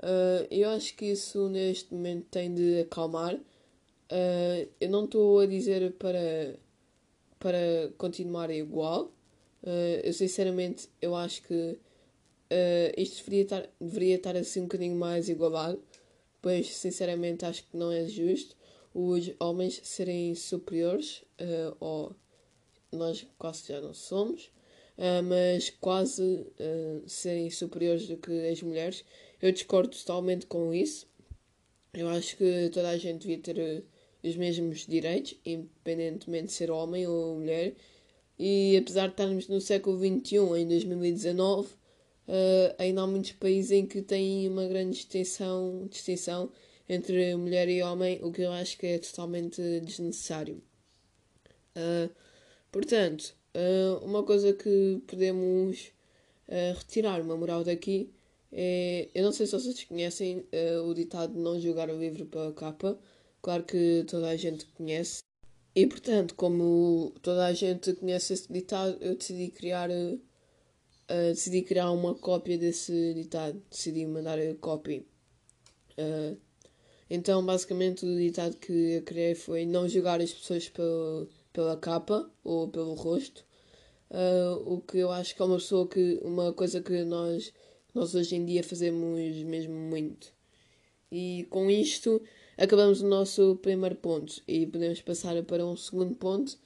Uh, 0.00 0.46
eu 0.50 0.68
acho 0.70 0.94
que 0.96 1.06
isso 1.06 1.48
neste 1.48 1.92
momento 1.94 2.26
tem 2.30 2.52
de 2.52 2.80
acalmar. 2.80 3.34
Uh, 3.34 4.68
eu 4.80 4.90
não 4.90 5.04
estou 5.04 5.40
a 5.40 5.46
dizer 5.46 5.92
para, 5.92 6.56
para 7.42 7.92
continuar 7.98 8.50
igual. 8.50 9.12
Uh, 9.62 10.00
eu 10.04 10.12
sinceramente 10.12 10.88
eu 11.00 11.14
acho 11.14 11.42
que 11.42 11.78
isto 12.98 13.24
deveria 13.24 13.42
estar, 13.42 13.68
deveria 13.80 14.16
estar 14.16 14.36
assim 14.36 14.60
um 14.60 14.64
bocadinho 14.64 14.94
mais 14.94 15.30
igualado, 15.30 15.82
pois 16.42 16.76
sinceramente 16.76 17.46
acho 17.46 17.62
que 17.62 17.74
não 17.74 17.90
é 17.90 18.04
justo 18.06 18.54
os 18.92 19.32
homens 19.40 19.80
serem 19.82 20.34
superiores, 20.34 21.24
ou 21.80 22.14
nós 22.92 23.26
quase 23.38 23.68
já 23.68 23.80
não 23.80 23.94
somos, 23.94 24.50
uh, 24.98 25.22
mas 25.24 25.70
quase 25.70 26.22
uh, 26.22 27.02
serem 27.06 27.50
superiores 27.50 28.06
do 28.06 28.16
que 28.16 28.48
as 28.48 28.62
mulheres. 28.62 29.04
Eu 29.40 29.50
discordo 29.50 29.96
totalmente 29.96 30.46
com 30.46 30.72
isso. 30.72 31.10
Eu 31.94 32.08
acho 32.08 32.36
que 32.36 32.70
toda 32.72 32.90
a 32.90 32.96
gente 32.96 33.26
devia 33.26 33.38
ter 33.38 33.58
uh, 33.58 33.84
os 34.22 34.36
mesmos 34.36 34.86
direitos, 34.86 35.34
independentemente 35.44 36.46
de 36.46 36.52
ser 36.52 36.70
homem 36.70 37.06
ou 37.06 37.36
mulher. 37.36 37.74
E 38.38 38.76
apesar 38.76 39.06
de 39.06 39.12
estarmos 39.12 39.48
no 39.48 39.60
século 39.60 39.98
XXI, 39.98 40.36
em 40.58 40.68
2019, 40.68 41.68
ainda 42.78 43.02
há 43.02 43.06
muitos 43.06 43.32
países 43.32 43.70
em 43.72 43.86
que 43.86 44.02
têm 44.02 44.48
uma 44.48 44.66
grande 44.66 44.96
distinção, 44.96 45.86
distinção 45.90 46.50
entre 46.88 47.34
mulher 47.36 47.68
e 47.68 47.82
homem, 47.82 48.18
o 48.22 48.32
que 48.32 48.42
eu 48.42 48.52
acho 48.52 48.78
que 48.78 48.86
é 48.86 48.98
totalmente 48.98 49.60
desnecessário. 49.80 50.62
Uh, 51.76 52.10
portanto, 52.70 53.34
Uh, 53.54 54.02
uma 54.02 54.22
coisa 54.22 54.54
que 54.54 55.02
podemos 55.06 55.92
uh, 56.48 56.74
retirar 56.78 57.20
uma 57.20 57.36
moral 57.36 57.62
daqui 57.62 58.10
é. 58.50 59.08
Eu 59.14 59.24
não 59.24 59.32
sei 59.32 59.46
se 59.46 59.52
vocês 59.52 59.84
conhecem 59.84 60.38
uh, 60.38 60.82
o 60.88 60.94
ditado 60.94 61.34
de 61.34 61.38
não 61.38 61.60
julgar 61.60 61.90
o 61.90 61.98
livro 61.98 62.24
pela 62.24 62.52
capa. 62.52 62.98
Claro 63.42 63.64
que 63.64 64.04
toda 64.08 64.28
a 64.28 64.36
gente 64.36 64.66
conhece. 64.66 65.22
E 65.74 65.86
portanto, 65.86 66.34
como 66.34 67.12
toda 67.22 67.46
a 67.46 67.52
gente 67.52 67.92
conhece 67.94 68.34
esse 68.34 68.52
ditado, 68.52 68.96
eu 69.00 69.16
decidi 69.16 69.48
criar. 69.50 69.88
decidi 71.08 71.62
criar 71.62 71.90
uma 71.90 72.14
cópia 72.14 72.56
desse 72.56 73.14
ditado. 73.14 73.62
Decidi 73.70 74.06
mandar 74.06 74.38
a 74.38 74.54
cópia. 74.54 75.04
então, 77.10 77.44
basicamente, 77.44 78.06
o 78.06 78.18
ditado 78.18 78.56
que 78.56 78.72
eu 78.72 79.02
criei 79.02 79.34
foi 79.34 79.66
não 79.66 79.88
julgar 79.88 80.20
as 80.20 80.32
pessoas 80.32 80.68
pelo 80.68 81.28
pela 81.52 81.76
capa 81.76 82.30
ou 82.42 82.68
pelo 82.68 82.94
rosto, 82.94 83.44
uh, 84.10 84.74
o 84.74 84.80
que 84.80 84.98
eu 84.98 85.10
acho 85.10 85.34
que 85.36 85.42
é 85.42 85.44
uma 85.44 85.56
pessoa 85.56 85.86
que 85.86 86.18
uma 86.22 86.52
coisa 86.52 86.80
que 86.80 87.04
nós 87.04 87.52
nós 87.94 88.14
hoje 88.14 88.36
em 88.36 88.44
dia 88.44 88.64
fazemos 88.64 89.36
mesmo 89.44 89.74
muito. 89.74 90.32
E 91.10 91.46
com 91.50 91.70
isto 91.70 92.22
acabamos 92.56 93.02
o 93.02 93.08
nosso 93.08 93.56
primeiro 93.56 93.96
ponto 93.96 94.42
e 94.46 94.66
podemos 94.66 95.00
passar 95.00 95.42
para 95.44 95.64
um 95.64 95.76
segundo 95.76 96.14
ponto 96.14 96.58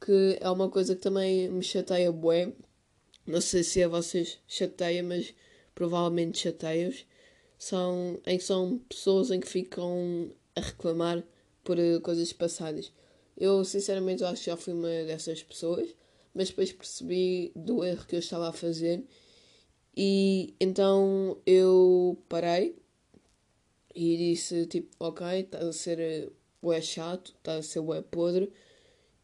que 0.00 0.38
é 0.40 0.50
uma 0.50 0.68
coisa 0.70 0.94
que 0.96 1.02
também 1.02 1.48
me 1.50 1.62
chateia 1.62 2.10
bué. 2.10 2.52
Não 3.26 3.40
sei 3.40 3.62
se 3.62 3.82
a 3.82 3.88
vocês 3.88 4.38
chateia, 4.48 5.02
mas 5.02 5.34
provavelmente 5.74 6.38
chateia-os. 6.38 7.04
São, 7.58 8.18
em 8.26 8.38
são 8.38 8.78
pessoas 8.88 9.30
em 9.30 9.38
que 9.40 9.48
ficam 9.48 10.30
a 10.56 10.60
reclamar 10.60 11.22
por 11.62 11.76
coisas 12.02 12.32
passadas. 12.32 12.90
Eu, 13.36 13.64
sinceramente, 13.64 14.24
acho 14.24 14.44
que 14.44 14.50
já 14.50 14.56
fui 14.56 14.72
uma 14.72 14.88
dessas 14.88 15.42
pessoas, 15.42 15.94
mas 16.34 16.48
depois 16.48 16.72
percebi 16.72 17.52
do 17.54 17.84
erro 17.84 18.06
que 18.06 18.16
eu 18.16 18.20
estava 18.20 18.48
a 18.48 18.52
fazer 18.52 19.04
e 19.96 20.54
então 20.60 21.36
eu 21.44 22.16
parei 22.28 22.79
e 24.00 24.16
disse, 24.16 24.64
tipo, 24.64 24.88
ok, 24.98 25.40
está 25.40 25.58
a 25.58 25.72
ser 25.74 26.32
bué 26.62 26.80
chato, 26.80 27.34
está 27.36 27.56
a 27.56 27.62
ser 27.62 27.82
bué 27.82 28.00
podre 28.00 28.50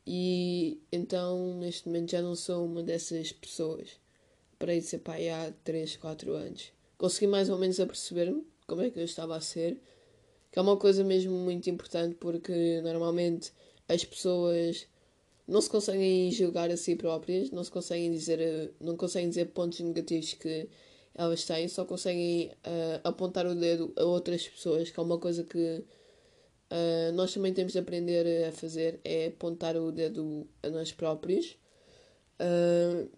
e 0.07 0.79
então 0.93 1.59
neste 1.59 1.89
momento 1.89 2.11
já 2.11 2.21
não 2.21 2.37
sou 2.37 2.67
uma 2.67 2.83
dessas 2.83 3.33
pessoas. 3.33 3.99
Parei 4.59 4.81
de 4.81 4.87
ser 4.87 4.99
pai 4.99 5.31
há 5.31 5.51
3, 5.65 5.97
4 5.97 6.31
anos. 6.35 6.73
Consegui 6.99 7.27
mais 7.27 7.49
ou 7.49 7.57
menos 7.59 7.81
a 7.81 7.87
perceber-me 7.87 8.47
como 8.67 8.83
é 8.83 8.91
que 8.91 8.99
eu 8.99 9.05
estava 9.05 9.35
a 9.35 9.41
ser, 9.41 9.81
que 10.53 10.59
é 10.59 10.63
uma 10.63 10.77
coisa 10.77 11.03
mesmo 11.03 11.33
muito 11.33 11.71
importante 11.71 12.15
porque 12.17 12.83
normalmente 12.83 13.53
as 13.89 14.05
pessoas 14.05 14.87
não 15.49 15.63
se 15.63 15.71
conseguem 15.71 16.31
julgar 16.31 16.71
a 16.71 16.77
si 16.77 16.97
próprias, 16.97 17.51
não 17.51 17.65
se 17.65 17.71
conseguem 17.71 18.13
dizer, 18.13 18.75
não 18.79 18.95
conseguem 18.95 19.31
dizer 19.31 19.47
pontos 19.47 19.81
negativos 19.81 20.35
que 20.35 20.69
elas 21.17 21.45
têm, 21.45 21.67
só 21.67 21.85
conseguem 21.85 22.49
uh, 22.49 23.01
apontar 23.03 23.47
o 23.47 23.55
dedo 23.55 23.93
a 23.97 24.05
outras 24.05 24.47
pessoas, 24.47 24.91
que 24.91 25.01
é 25.01 25.03
uma 25.03 25.19
coisa 25.19 25.43
que 25.43 25.83
uh, 26.71 27.13
nós 27.15 27.33
também 27.33 27.55
temos 27.55 27.73
de 27.73 27.79
aprender 27.79 28.47
a 28.47 28.53
fazer, 28.53 29.01
é 29.03 29.29
apontar 29.29 29.77
o 29.77 29.91
dedo 29.91 30.47
a 30.63 30.69
nós 30.69 30.93
próprios. 30.93 31.57
Uh, 32.39 33.09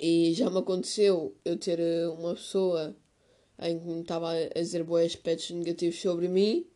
e 0.00 0.32
já 0.32 0.50
me 0.50 0.58
aconteceu 0.58 1.36
eu 1.44 1.56
ter 1.58 1.78
uma 2.08 2.34
pessoa 2.34 2.96
em 3.60 3.78
que 3.78 3.86
me 3.86 4.00
estava 4.00 4.32
a 4.32 4.60
dizer 4.60 4.82
bons 4.82 5.04
aspectos 5.04 5.50
negativos 5.50 6.00
sobre 6.00 6.26
mim 6.26 6.66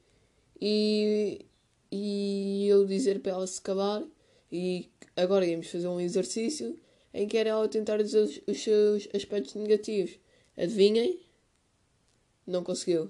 e 0.61 1.45
e 1.91 2.67
eu 2.69 2.85
dizer 2.85 3.21
para 3.21 3.33
ela 3.33 3.47
se 3.47 3.61
calar 3.61 4.05
e 4.53 4.91
agora 5.17 5.47
íamos 5.47 5.69
fazer 5.69 5.89
um 5.89 5.99
exercício 5.99 6.79
em 7.13 7.27
que 7.27 7.37
era 7.37 7.51
ela 7.51 7.69
tentar 7.69 7.99
dizer 7.99 8.43
os, 8.47 8.63
seus 8.63 9.09
aspectos 9.15 9.55
negativos. 9.55 10.19
Adivinhem? 10.57 11.21
Não 12.47 12.65
conseguiu. 12.65 13.05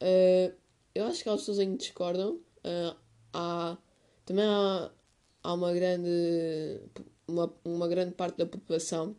Uh, 0.00 0.54
eu 0.94 1.04
acho 1.06 1.22
que 1.22 1.28
há 1.28 1.32
pessoas 1.32 1.58
em 1.58 1.72
que 1.72 1.78
discordam. 1.78 2.34
Uh, 2.64 2.96
há, 3.32 3.78
também 4.24 4.44
há, 4.44 4.90
há 5.42 5.54
uma 5.54 5.72
grande 5.72 6.80
uma, 7.26 7.54
uma 7.64 7.88
grande 7.88 8.14
parte 8.14 8.36
da 8.36 8.46
população 8.46 9.16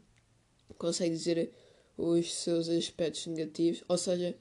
que 0.68 0.74
consegue 0.76 1.16
dizer 1.16 1.52
os 1.98 2.34
seus 2.34 2.70
aspectos 2.70 3.26
negativos, 3.28 3.84
ou 3.88 3.98
seja, 3.98 4.36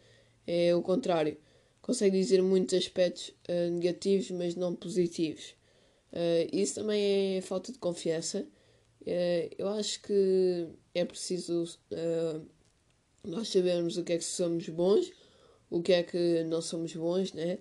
é 0.46 0.74
o 0.74 0.82
contrário 0.82 1.36
consegue 1.84 2.18
dizer 2.18 2.42
muitos 2.42 2.74
aspectos 2.74 3.28
uh, 3.46 3.70
negativos, 3.70 4.30
mas 4.30 4.54
não 4.54 4.74
positivos. 4.74 5.54
Isso 6.52 6.76
também 6.76 7.36
é 7.36 7.40
falta 7.40 7.72
de 7.72 7.78
confiança. 7.78 8.46
Uh, 9.06 9.54
eu 9.58 9.68
acho 9.68 10.00
que 10.02 10.68
é 10.94 11.04
preciso 11.04 11.64
nós 13.22 13.48
sabermos 13.48 13.96
o 13.96 14.04
que 14.04 14.14
é 14.14 14.18
que 14.18 14.24
somos 14.24 14.68
bons, 14.68 15.12
o 15.70 15.82
que 15.82 15.92
é 15.92 16.02
que 16.02 16.44
não 16.44 16.60
somos 16.60 16.94
bons, 16.94 17.32
né? 17.32 17.58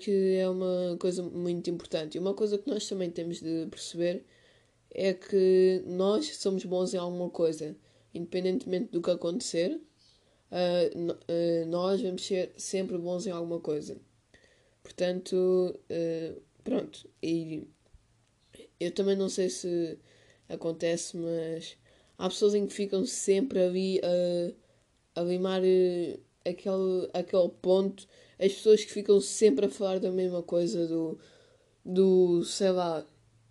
que 0.00 0.36
é 0.36 0.48
uma 0.48 0.96
coisa 1.00 1.22
muito 1.22 1.68
importante. 1.68 2.16
E 2.16 2.18
uma 2.20 2.34
coisa 2.34 2.56
que 2.58 2.68
nós 2.68 2.86
também 2.86 3.10
temos 3.10 3.40
de 3.40 3.66
perceber 3.70 4.24
é 4.90 5.12
que 5.12 5.82
nós 5.86 6.36
somos 6.36 6.64
bons 6.64 6.94
em 6.94 6.98
alguma 6.98 7.28
coisa, 7.28 7.76
independentemente 8.14 8.92
do 8.92 9.02
que 9.02 9.10
acontecer 9.10 9.80
nós 11.66 12.00
vamos 12.00 12.24
ser 12.24 12.52
sempre 12.56 12.96
bons 12.98 13.26
em 13.26 13.30
alguma 13.30 13.60
coisa. 13.60 13.96
Portanto, 14.82 15.78
pronto. 16.62 17.08
E 17.22 17.66
eu 18.78 18.92
também 18.92 19.16
não 19.16 19.28
sei 19.28 19.48
se 19.48 19.98
acontece, 20.48 21.16
mas 21.16 21.76
há 22.18 22.28
pessoas 22.28 22.54
em 22.54 22.66
que 22.66 22.72
ficam 22.72 23.04
sempre 23.06 23.60
ali 23.60 24.00
a, 24.02 25.20
a 25.20 25.24
limar 25.24 25.60
aquele, 26.44 27.10
aquele 27.12 27.48
ponto. 27.62 28.06
As 28.38 28.52
pessoas 28.52 28.84
que 28.84 28.92
ficam 28.92 29.20
sempre 29.20 29.66
a 29.66 29.70
falar 29.70 30.00
da 30.00 30.10
mesma 30.10 30.42
coisa, 30.42 30.86
do, 30.86 31.18
do 31.84 32.44
sei 32.44 32.70
lá, 32.70 33.00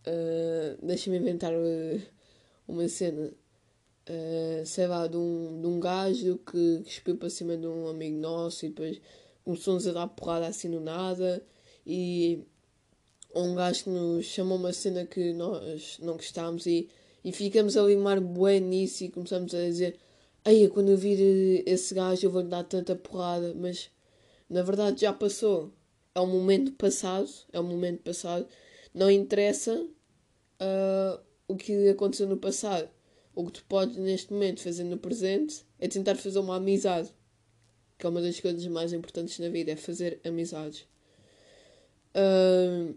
uh, 0.07 0.85
deixa-me 0.85 1.17
inventar 1.17 1.53
uma 2.67 2.87
cena 2.87 3.33
uh, 4.09 4.65
sei 4.65 4.87
lá, 4.87 5.07
de 5.07 5.17
um, 5.17 5.61
de 5.61 5.67
um 5.67 5.79
gajo 5.79 6.37
que, 6.39 6.81
que 6.83 6.89
espiou 6.89 7.17
para 7.17 7.29
cima 7.29 7.57
de 7.57 7.67
um 7.67 7.87
amigo 7.87 8.17
nosso 8.17 8.65
e 8.65 8.69
depois 8.69 9.01
começou-nos 9.43 9.87
a 9.87 9.93
dar 9.93 10.07
porrada 10.07 10.47
assim 10.47 10.69
no 10.69 10.79
nada 10.79 11.45
e 11.85 12.45
um 13.35 13.55
gajo 13.55 13.85
que 13.85 13.89
nos 13.89 14.25
chamou 14.25 14.57
uma 14.57 14.73
cena 14.73 15.05
que 15.05 15.33
nós 15.33 15.97
não 15.99 16.15
gostámos 16.15 16.65
e, 16.65 16.89
e 17.23 17.31
ficamos 17.31 17.75
a 17.77 17.81
limar 17.83 18.19
bué 18.21 18.59
nisso 18.59 19.03
e 19.03 19.09
começamos 19.09 19.53
a 19.53 19.59
dizer 19.59 19.97
Ei, 20.45 20.67
quando 20.67 20.89
eu 20.89 20.97
vir 20.97 21.63
esse 21.65 21.93
gajo 21.95 22.27
eu 22.27 22.31
vou-lhe 22.31 22.49
dar 22.49 22.63
tanta 22.63 22.95
porrada, 22.95 23.53
mas 23.55 23.89
na 24.49 24.61
verdade 24.61 25.01
já 25.01 25.13
passou. 25.13 25.71
É 26.13 26.19
um 26.19 26.27
momento 26.27 26.73
passado, 26.73 27.29
é 27.51 27.59
um 27.59 27.63
momento 27.63 28.03
passado. 28.03 28.45
Não 28.93 29.09
interessa 29.09 29.73
uh, 29.73 31.19
o 31.47 31.55
que 31.55 31.89
aconteceu 31.89 32.27
no 32.27 32.37
passado. 32.37 32.89
O 33.33 33.45
que 33.45 33.53
tu 33.53 33.65
podes 33.67 33.97
neste 33.97 34.31
momento 34.31 34.61
fazer 34.61 34.83
no 34.83 34.97
presente 34.97 35.65
é 35.79 35.87
tentar 35.87 36.15
fazer 36.15 36.39
uma 36.39 36.57
amizade. 36.57 37.09
Que 37.97 38.05
é 38.05 38.09
uma 38.09 38.21
das 38.21 38.39
coisas 38.39 38.65
mais 38.67 38.93
importantes 38.93 39.39
na 39.39 39.49
vida, 39.49 39.71
é 39.71 39.75
fazer 39.75 40.19
amizades. 40.25 40.85
Uh, 42.15 42.93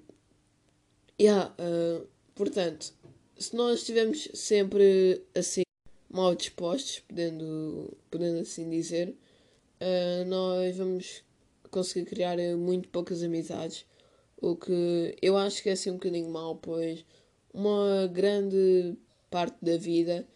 yeah, 1.21 1.53
uh, 1.59 2.07
portanto, 2.35 2.93
se 3.39 3.55
nós 3.55 3.81
estivermos 3.81 4.29
sempre 4.35 5.23
assim 5.35 5.63
mal 6.09 6.35
dispostos, 6.35 7.01
podendo, 7.01 7.97
podendo 8.11 8.41
assim 8.41 8.69
dizer, 8.71 9.17
uh, 9.81 10.25
nós 10.27 10.77
vamos 10.77 11.23
conseguir 11.71 12.07
criar 12.07 12.39
muito 12.57 12.89
poucas 12.89 13.23
amizades. 13.23 13.85
O 14.37 14.57
que 14.57 15.17
eu 15.21 15.37
acho 15.37 15.63
que 15.63 15.69
é 15.69 15.73
assim 15.73 15.91
um 15.91 15.95
bocadinho 15.95 16.31
mal, 16.31 16.57
pois 16.57 17.05
uma 17.53 18.07
grande 18.13 18.97
parte 19.31 19.57
da 19.63 19.77
vida 19.77 20.27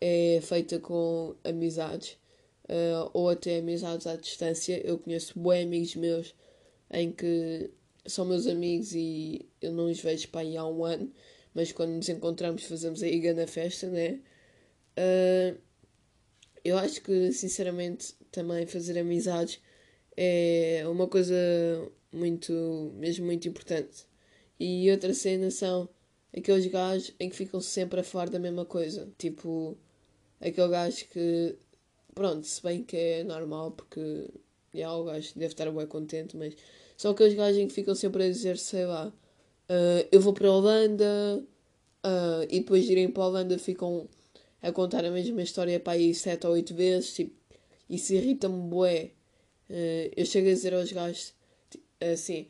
é 0.00 0.40
feita 0.42 0.78
com 0.78 1.34
amizades. 1.44 2.18
Uh, 2.64 3.08
ou 3.14 3.30
até 3.30 3.58
amizades 3.58 4.06
à 4.06 4.14
distância. 4.14 4.78
Eu 4.86 4.98
conheço 4.98 5.38
bons 5.38 5.62
amigos 5.62 5.96
meus 5.96 6.34
em 6.90 7.10
que 7.10 7.70
são 8.08 8.24
meus 8.24 8.46
amigos 8.46 8.94
e 8.94 9.46
eu 9.60 9.72
não 9.72 9.90
os 9.90 10.00
vejo 10.00 10.28
para 10.28 10.40
aí 10.40 10.56
há 10.56 10.66
um 10.66 10.84
ano, 10.84 11.12
mas 11.54 11.72
quando 11.72 11.90
nos 11.92 12.08
encontramos 12.08 12.64
fazemos 12.64 13.02
a 13.02 13.34
na 13.34 13.46
festa, 13.46 13.88
né? 13.88 14.20
Uh, 14.98 15.58
eu 16.64 16.76
acho 16.78 17.02
que, 17.02 17.32
sinceramente, 17.32 18.14
também 18.30 18.66
fazer 18.66 18.98
amizades 18.98 19.60
é 20.16 20.82
uma 20.88 21.06
coisa 21.06 21.34
muito, 22.12 22.92
mesmo 22.96 23.26
muito 23.26 23.48
importante. 23.48 24.06
E 24.58 24.90
outra 24.90 25.14
cena 25.14 25.50
são 25.50 25.88
aqueles 26.36 26.66
gajos 26.66 27.14
em 27.20 27.28
que 27.30 27.36
ficam 27.36 27.60
sempre 27.60 28.00
a 28.00 28.04
falar 28.04 28.28
da 28.28 28.38
mesma 28.38 28.64
coisa. 28.64 29.08
Tipo, 29.18 29.78
aquele 30.40 30.68
gajo 30.68 31.06
que, 31.08 31.56
pronto, 32.14 32.46
se 32.46 32.62
bem 32.62 32.82
que 32.82 32.96
é 32.96 33.24
normal 33.24 33.72
porque 33.72 34.28
já, 34.74 34.92
o 34.92 35.04
gajo 35.04 35.32
deve 35.34 35.52
estar 35.52 35.70
bem 35.70 35.86
contente, 35.86 36.36
mas 36.36 36.54
são 36.98 37.12
aqueles 37.12 37.34
gajos 37.34 37.60
em 37.60 37.68
que 37.68 37.72
ficam 37.72 37.94
sempre 37.94 38.24
a 38.24 38.28
dizer, 38.28 38.58
sei 38.58 38.84
lá, 38.84 39.06
uh, 39.06 40.08
eu 40.10 40.20
vou 40.20 40.32
para 40.32 40.48
a 40.48 40.52
Holanda 40.52 41.40
uh, 42.04 42.42
e 42.50 42.58
depois 42.58 42.84
de 42.84 42.90
irem 42.90 43.08
para 43.08 43.22
a 43.22 43.26
Holanda 43.28 43.56
ficam 43.56 44.08
a 44.60 44.72
contar 44.72 45.04
a 45.04 45.10
mesma 45.10 45.40
história 45.40 45.78
para 45.78 45.92
aí 45.92 46.12
sete 46.12 46.44
ou 46.44 46.54
oito 46.54 46.74
vezes, 46.74 47.14
tipo, 47.14 47.32
isso 47.88 48.12
irrita-me 48.12 48.68
bué. 48.68 49.12
Uh, 49.70 50.10
eu 50.16 50.26
chego 50.26 50.48
a 50.48 50.52
dizer 50.52 50.74
aos 50.74 50.90
gajos 50.90 51.34
assim, 52.00 52.48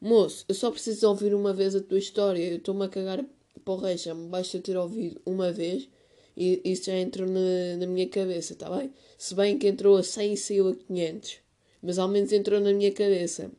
moço, 0.00 0.44
eu 0.48 0.56
só 0.56 0.72
preciso 0.72 1.08
ouvir 1.08 1.32
uma 1.32 1.52
vez 1.52 1.76
a 1.76 1.80
tua 1.80 1.98
história, 1.98 2.42
eu 2.42 2.56
estou-me 2.56 2.84
a 2.84 2.88
cagar 2.88 3.24
para 3.64 3.74
o 3.74 3.76
resto, 3.76 4.12
me 4.12 4.28
basta 4.28 4.58
ter 4.58 4.76
ouvido 4.76 5.20
uma 5.24 5.52
vez 5.52 5.88
e 6.36 6.60
isso 6.64 6.86
já 6.86 6.96
entrou 6.98 7.28
na, 7.28 7.76
na 7.78 7.86
minha 7.86 8.08
cabeça, 8.08 8.56
tá 8.56 8.68
bem? 8.76 8.92
Se 9.16 9.36
bem 9.36 9.56
que 9.56 9.68
entrou 9.68 9.96
a 9.96 10.02
100 10.02 10.32
e 10.32 10.36
saiu 10.36 10.68
a 10.70 10.74
500, 10.74 11.36
mas 11.80 11.96
ao 11.96 12.08
menos 12.08 12.32
entrou 12.32 12.60
na 12.60 12.72
minha 12.72 12.90
cabeça. 12.90 13.52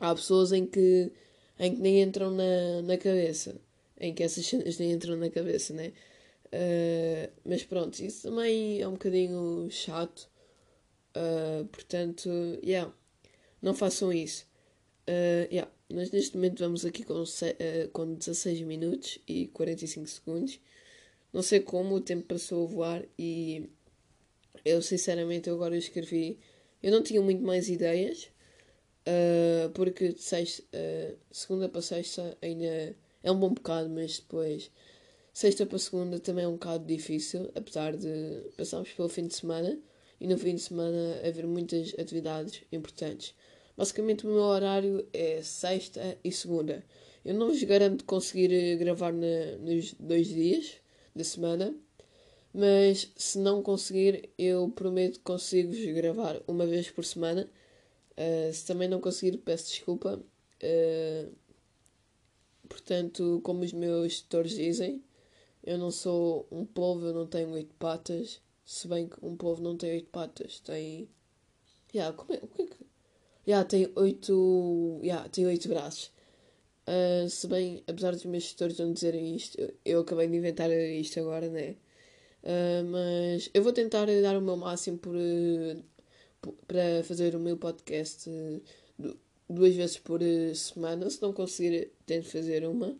Há 0.00 0.14
pessoas 0.14 0.52
em 0.52 0.66
que, 0.66 1.12
em 1.58 1.74
que 1.74 1.80
nem 1.80 2.02
entram 2.02 2.30
na, 2.30 2.82
na 2.82 2.96
cabeça. 2.96 3.60
Em 4.00 4.14
que 4.14 4.22
essas 4.22 4.46
cenas 4.46 4.78
nem 4.78 4.92
entram 4.92 5.16
na 5.16 5.30
cabeça, 5.30 5.74
né? 5.74 5.92
Uh, 6.46 7.30
mas 7.44 7.62
pronto, 7.64 7.98
isso 8.00 8.28
também 8.28 8.80
é 8.80 8.88
um 8.88 8.92
bocadinho 8.92 9.68
chato. 9.70 10.28
Uh, 11.16 11.64
portanto, 11.66 12.28
yeah, 12.62 12.92
não 13.60 13.74
façam 13.74 14.12
isso. 14.12 14.46
Uh, 15.08 15.48
yeah, 15.50 15.70
nós 15.90 16.10
neste 16.10 16.36
momento 16.36 16.60
vamos 16.60 16.84
aqui 16.84 17.02
com, 17.02 17.22
uh, 17.22 17.88
com 17.92 18.14
16 18.14 18.60
minutos 18.62 19.18
e 19.26 19.48
45 19.48 20.06
segundos. 20.06 20.60
Não 21.32 21.42
sei 21.42 21.60
como 21.60 21.94
o 21.94 22.00
tempo 22.00 22.26
passou 22.26 22.64
a 22.64 22.70
voar 22.70 23.04
e 23.18 23.68
eu 24.64 24.80
sinceramente 24.82 25.48
eu 25.48 25.54
agora 25.54 25.76
escrevi. 25.76 26.38
Eu 26.82 26.92
não 26.92 27.02
tinha 27.02 27.20
muito 27.20 27.42
mais 27.42 27.68
ideias. 27.68 28.30
Uh, 29.08 29.70
porque 29.70 30.12
de 30.12 30.20
sexta, 30.20 30.62
uh, 30.76 31.16
segunda 31.30 31.66
para 31.66 31.80
sexta 31.80 32.36
ainda 32.42 32.94
é 33.22 33.32
um 33.32 33.38
bom 33.38 33.54
bocado, 33.54 33.88
mas 33.88 34.18
depois 34.18 34.70
sexta 35.32 35.64
para 35.64 35.78
segunda 35.78 36.20
também 36.20 36.44
é 36.44 36.48
um 36.48 36.52
bocado 36.52 36.84
difícil, 36.84 37.50
apesar 37.54 37.96
de 37.96 38.42
passarmos 38.54 38.90
pelo 38.90 39.08
fim 39.08 39.26
de 39.26 39.34
semana 39.34 39.78
e 40.20 40.26
no 40.26 40.36
fim 40.36 40.56
de 40.56 40.60
semana 40.60 41.20
haver 41.26 41.46
muitas 41.46 41.94
atividades 41.98 42.62
importantes. 42.70 43.34
Basicamente 43.78 44.26
o 44.26 44.30
meu 44.30 44.42
horário 44.42 45.06
é 45.12 45.40
sexta 45.42 46.18
e 46.22 46.30
segunda. 46.30 46.84
Eu 47.24 47.32
não 47.32 47.48
vos 47.48 47.62
garanto 47.62 48.04
conseguir 48.04 48.76
gravar 48.76 49.12
na, 49.12 49.56
nos 49.58 49.94
dois 49.94 50.26
dias 50.26 50.74
da 51.16 51.24
semana, 51.24 51.74
mas 52.52 53.10
se 53.16 53.38
não 53.38 53.62
conseguir, 53.62 54.28
eu 54.36 54.70
prometo 54.74 55.14
que 55.14 55.24
consigo-vos 55.24 55.94
gravar 55.94 56.42
uma 56.46 56.66
vez 56.66 56.90
por 56.90 57.06
semana 57.06 57.48
Uh, 58.18 58.52
se 58.52 58.66
também 58.66 58.88
não 58.88 59.00
conseguir, 59.00 59.38
peço 59.38 59.70
desculpa. 59.70 60.20
Uh, 60.60 61.32
portanto, 62.68 63.40
como 63.44 63.62
os 63.62 63.72
meus 63.72 64.22
tutores 64.22 64.52
dizem, 64.56 65.04
eu 65.62 65.78
não 65.78 65.92
sou 65.92 66.48
um 66.50 66.66
povo, 66.66 67.06
eu 67.06 67.14
não 67.14 67.26
tenho 67.28 67.50
oito 67.50 67.72
patas. 67.76 68.40
Se 68.64 68.88
bem 68.88 69.08
que 69.08 69.16
um 69.24 69.36
povo 69.36 69.62
não 69.62 69.76
tem 69.76 69.92
oito 69.92 70.10
patas, 70.10 70.58
tem. 70.60 71.08
Yeah, 71.94 72.14
como 72.16 72.32
é, 72.34 72.36
é 72.36 72.66
que. 72.66 72.86
Yeah, 73.46 73.68
tem 73.68 73.90
oito. 73.94 75.00
Yeah, 75.02 75.28
tem 75.28 75.46
oito 75.46 75.68
braços. 75.68 76.10
Uh, 76.88 77.28
se 77.28 77.46
bem, 77.46 77.84
apesar 77.86 78.12
dos 78.12 78.24
meus 78.24 78.50
tutores 78.52 78.78
não 78.78 78.92
dizerem 78.92 79.36
isto, 79.36 79.60
eu, 79.60 79.74
eu 79.84 80.00
acabei 80.00 80.26
de 80.26 80.36
inventar 80.36 80.70
isto 80.70 81.20
agora, 81.20 81.48
né? 81.48 81.76
Uh, 82.42 82.84
mas 82.90 83.50
eu 83.54 83.62
vou 83.62 83.72
tentar 83.72 84.06
dar 84.22 84.36
o 84.36 84.42
meu 84.42 84.56
máximo 84.56 84.98
por 84.98 85.14
para 86.66 87.02
fazer 87.04 87.34
o 87.34 87.40
meu 87.40 87.56
podcast 87.56 88.28
eh, 88.30 88.60
duas 89.48 89.74
vezes 89.74 89.98
por 89.98 90.22
eh, 90.22 90.54
semana. 90.54 91.08
Se 91.10 91.20
não 91.22 91.32
conseguir, 91.32 91.92
tento 92.06 92.28
fazer 92.28 92.66
uma. 92.66 92.96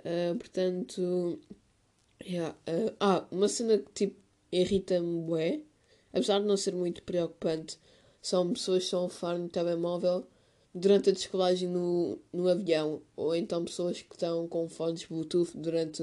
Uh, 0.00 0.34
portanto, 0.38 1.38
yeah. 2.22 2.56
uh, 2.66 2.96
ah, 3.00 3.26
uma 3.30 3.48
cena 3.48 3.76
que 3.78 3.92
tipo 3.92 4.20
irrita-me 4.50 5.22
bué, 5.22 5.60
apesar 6.12 6.40
de 6.40 6.46
não 6.46 6.56
ser 6.56 6.74
muito 6.74 7.02
preocupante, 7.02 7.78
são 8.22 8.52
pessoas 8.52 8.78
que 8.78 8.84
estão 8.84 9.06
a 9.06 9.10
falar 9.10 9.38
no 9.38 9.48
telemóvel 9.48 10.26
durante 10.74 11.10
a 11.10 11.12
descolagem 11.12 11.68
no, 11.68 12.18
no 12.32 12.48
avião, 12.48 13.02
ou 13.14 13.34
então 13.34 13.64
pessoas 13.64 14.00
que 14.00 14.14
estão 14.14 14.48
com 14.48 14.68
fones 14.68 15.04
Bluetooth 15.04 15.52
durante 15.54 16.02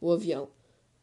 o 0.00 0.12
avião. 0.12 0.44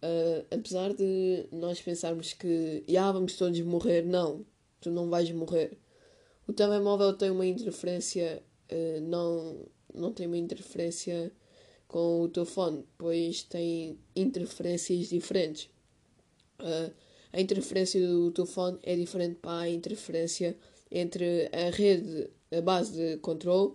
Uh, 0.04 0.45
apesar 0.51 0.93
de 0.93 1.47
nós 1.51 1.82
pensarmos 1.82 2.34
que 2.34 2.84
já 2.88 3.12
vamos 3.12 3.36
todos 3.36 3.60
morrer, 3.62 4.04
não 4.04 4.45
tu 4.82 4.91
não 4.91 5.10
vais 5.10 5.32
morrer. 5.32 5.78
O 6.48 6.54
telemóvel 6.54 7.13
tem 7.13 7.30
uma 7.30 7.46
interferência, 7.46 8.44
uh, 8.72 9.02
não, 9.02 9.65
não 9.94 10.12
tem 10.12 10.28
uma 10.28 10.38
interferência 10.38 11.32
com 11.88 12.22
o 12.22 12.30
teu 12.30 12.46
fone, 12.46 12.86
pois 12.98 13.44
tem 13.44 13.98
interferências 14.15 15.10
diferentes. 15.10 15.70
Uh, 16.60 16.91
a 17.32 17.39
interferência 17.39 18.06
do 18.06 18.32
telefone 18.32 18.80
é 18.84 18.96
diferente 18.96 19.36
para 19.36 19.60
a 19.60 19.70
interferência 19.70 20.58
entre 20.91 21.50
a 21.54 21.70
rede, 21.70 22.30
a 22.52 22.62
base 22.62 22.94
de 22.94 23.17
controle, 23.17 23.74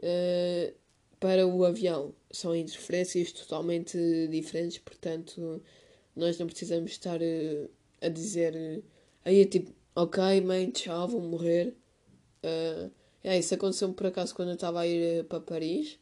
uh, 0.00 0.74
para 1.18 1.46
o 1.46 1.64
avião. 1.64 2.14
São 2.30 2.54
interferências 2.54 3.32
totalmente 3.32 3.96
diferentes, 4.28 4.78
portanto, 4.78 5.62
nós 6.14 6.38
não 6.38 6.46
precisamos 6.46 6.90
estar 6.90 7.20
a 8.00 8.08
dizer. 8.08 8.82
Aí 9.24 9.40
é 9.40 9.44
tipo, 9.44 9.72
ok, 9.98 10.40
mãe, 10.42 10.70
tchau, 10.70 11.08
vou 11.08 11.20
morrer. 11.20 11.76
Uh, 12.44 12.88
é, 13.24 13.36
isso 13.36 13.54
aconteceu 13.54 13.92
por 13.92 14.06
acaso 14.06 14.32
quando 14.32 14.50
eu 14.50 14.54
estava 14.54 14.80
a 14.80 14.86
ir 14.86 15.20
eh, 15.20 15.22
para 15.24 15.40
Paris. 15.40 15.98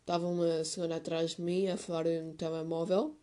Estava 0.00 0.26
uma 0.26 0.64
senhora 0.64 0.96
atrás 0.96 1.36
de 1.36 1.42
mim 1.42 1.68
a 1.68 1.76
falar 1.76 2.06
no 2.06 2.34
telemóvel. 2.34 3.16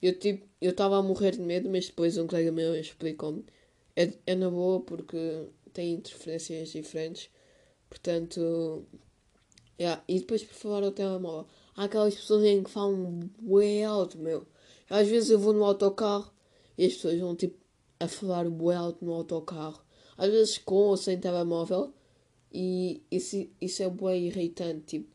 Eu 0.00 0.18
tipo, 0.18 0.46
eu 0.62 0.70
estava 0.70 0.96
a 0.98 1.02
morrer 1.02 1.32
de 1.32 1.40
medo, 1.42 1.68
mas 1.68 1.86
depois 1.88 2.16
um 2.16 2.26
colega 2.26 2.50
meu 2.52 2.74
explicou-me. 2.74 3.44
É, 3.94 4.12
é 4.26 4.34
na 4.34 4.48
boa 4.50 4.80
porque 4.80 5.46
tem 5.74 5.92
interferências 5.92 6.70
diferentes. 6.70 7.28
Portanto, 7.90 8.86
yeah. 9.78 10.02
e 10.08 10.20
depois 10.20 10.42
por 10.42 10.54
falar 10.54 10.84
ao 10.84 10.92
telemóvel. 10.92 11.46
Há 11.76 11.84
aquelas 11.84 12.14
pessoas 12.14 12.44
em 12.44 12.62
que 12.62 12.70
falam 12.70 13.20
bem 13.40 13.84
alto, 13.84 14.18
meu. 14.18 14.46
Às 14.88 15.08
vezes 15.08 15.30
eu 15.30 15.38
vou 15.38 15.52
no 15.52 15.64
autocarro 15.64 16.32
e 16.78 16.86
as 16.86 16.94
pessoas 16.94 17.20
vão 17.20 17.36
tipo 17.36 17.63
a 18.04 18.08
falar 18.08 18.48
bué 18.48 18.76
alto 18.76 19.04
no 19.04 19.12
autocarro, 19.12 19.84
às 20.16 20.30
vezes 20.30 20.58
com 20.58 20.74
ou 20.74 20.96
sem 20.96 21.18
telemóvel, 21.18 21.92
e 22.52 23.02
isso, 23.10 23.48
isso 23.60 23.82
é 23.82 23.88
bué 23.88 24.18
irritante, 24.18 24.84
tipo, 24.86 25.14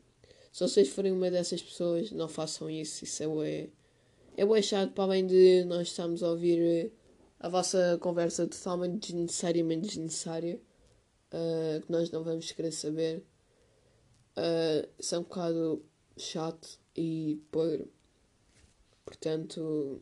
se 0.51 0.61
vocês 0.61 0.89
forem 0.89 1.11
uma 1.11 1.31
dessas 1.31 1.61
pessoas, 1.61 2.11
não 2.11 2.27
façam 2.27 2.69
isso, 2.69 3.03
isso 3.03 3.23
é 3.23 3.27
bué, 3.27 3.69
é 4.35 4.45
bué 4.45 4.61
chato, 4.61 4.91
para 4.93 5.05
além 5.05 5.25
de 5.25 5.63
nós 5.65 5.87
estarmos 5.87 6.23
a 6.23 6.31
ouvir 6.31 6.59
eh, 6.59 6.91
a 7.39 7.47
vossa 7.47 7.97
conversa 8.01 8.47
totalmente 8.47 9.13
desnecessariamente 9.13 9.87
desnecessária, 9.87 10.59
uh, 11.33 11.81
que 11.81 11.91
nós 11.91 12.11
não 12.11 12.23
vamos 12.23 12.51
querer 12.51 12.71
saber, 12.71 13.23
uh, 14.37 14.89
isso 14.97 15.15
é 15.15 15.19
um 15.19 15.23
bocado 15.23 15.85
chato 16.17 16.79
e 16.95 17.41
podre. 17.51 17.89
Portanto, 19.05 20.01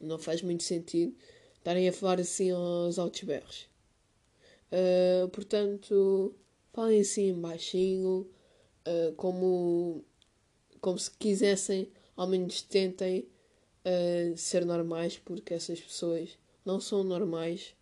não 0.00 0.18
faz 0.18 0.42
muito 0.42 0.62
sentido 0.62 1.14
estarem 1.66 1.88
a 1.88 1.92
falar 1.92 2.20
assim 2.20 2.52
aos 2.52 2.96
altos 2.96 3.24
berros. 3.24 3.68
Uh, 4.70 5.28
portanto, 5.30 6.32
falem 6.72 7.00
assim 7.00 7.34
baixinho, 7.40 8.30
uh, 8.86 9.12
como, 9.16 10.04
como 10.80 10.96
se 10.96 11.10
quisessem 11.10 11.90
ao 12.16 12.28
menos 12.28 12.62
tentem 12.62 13.28
uh, 13.84 14.36
ser 14.36 14.64
normais, 14.64 15.18
porque 15.18 15.54
essas 15.54 15.80
pessoas 15.80 16.38
não 16.64 16.78
são 16.78 17.02
normais. 17.02 17.74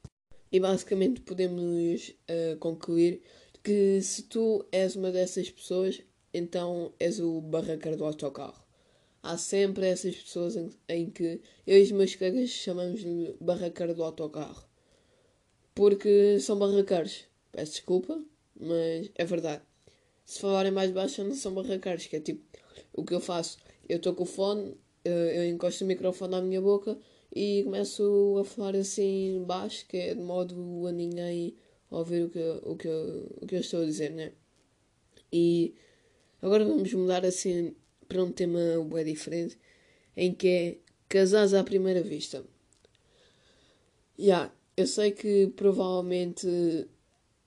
E 0.50 0.58
basicamente 0.58 1.20
podemos 1.20 2.14
concluir 2.60 3.20
que 3.62 4.00
se 4.00 4.22
tu 4.22 4.64
és 4.70 4.94
uma 4.94 5.10
dessas 5.10 5.50
pessoas, 5.50 6.00
então 6.32 6.92
és 7.00 7.18
o 7.18 7.40
barraqueiro 7.40 7.98
do 7.98 8.04
autocarro. 8.04 8.63
Há 9.26 9.38
sempre 9.38 9.86
essas 9.86 10.14
pessoas 10.14 10.54
em, 10.54 10.70
em 10.86 11.08
que 11.08 11.40
eu 11.66 11.78
e 11.78 11.82
os 11.82 11.90
meus 11.92 12.14
colegas 12.14 12.50
chamamos-lhe 12.50 13.34
barraqueiro 13.40 13.94
do 13.94 14.04
autocarro. 14.04 14.62
Porque 15.74 16.38
são 16.40 16.58
barraqueiros. 16.58 17.24
Peço 17.50 17.72
desculpa, 17.72 18.22
mas 18.54 19.10
é 19.14 19.24
verdade. 19.24 19.62
Se 20.26 20.40
falarem 20.40 20.70
mais 20.70 20.90
baixo, 20.90 21.24
não 21.24 21.34
são 21.34 21.54
barraqueiros, 21.54 22.06
que 22.06 22.16
é 22.16 22.20
tipo 22.20 22.44
o 22.92 23.02
que 23.02 23.14
eu 23.14 23.20
faço. 23.20 23.56
Eu 23.88 23.96
estou 23.96 24.14
com 24.14 24.24
o 24.24 24.26
fone, 24.26 24.76
eh, 25.02 25.38
eu 25.38 25.48
encosto 25.48 25.84
o 25.84 25.86
microfone 25.86 26.34
à 26.34 26.42
minha 26.42 26.60
boca 26.60 26.98
e 27.34 27.62
começo 27.64 28.36
a 28.42 28.44
falar 28.44 28.76
assim 28.76 29.42
baixo, 29.46 29.86
que 29.88 29.96
é 29.96 30.14
de 30.14 30.20
modo 30.20 30.86
a 30.86 30.92
ninguém 30.92 31.56
ouvir 31.90 32.24
o 32.24 32.28
que, 32.28 32.60
o 32.62 32.76
que, 32.76 32.88
o 33.40 33.46
que 33.46 33.54
eu 33.54 33.60
estou 33.60 33.80
a 33.80 33.86
dizer, 33.86 34.10
né? 34.10 34.32
E 35.32 35.74
agora 36.42 36.62
vamos 36.62 36.92
mudar 36.92 37.24
assim 37.24 37.74
para 38.14 38.22
um 38.22 38.30
tema 38.30 38.60
bem 38.92 39.04
diferente, 39.04 39.58
em 40.16 40.32
que 40.32 40.48
é 40.48 40.78
casados 41.08 41.52
à 41.52 41.64
primeira 41.64 42.00
vista. 42.00 42.44
Já, 44.16 44.24
yeah, 44.24 44.54
eu 44.76 44.86
sei 44.86 45.10
que 45.10 45.48
provavelmente 45.56 46.46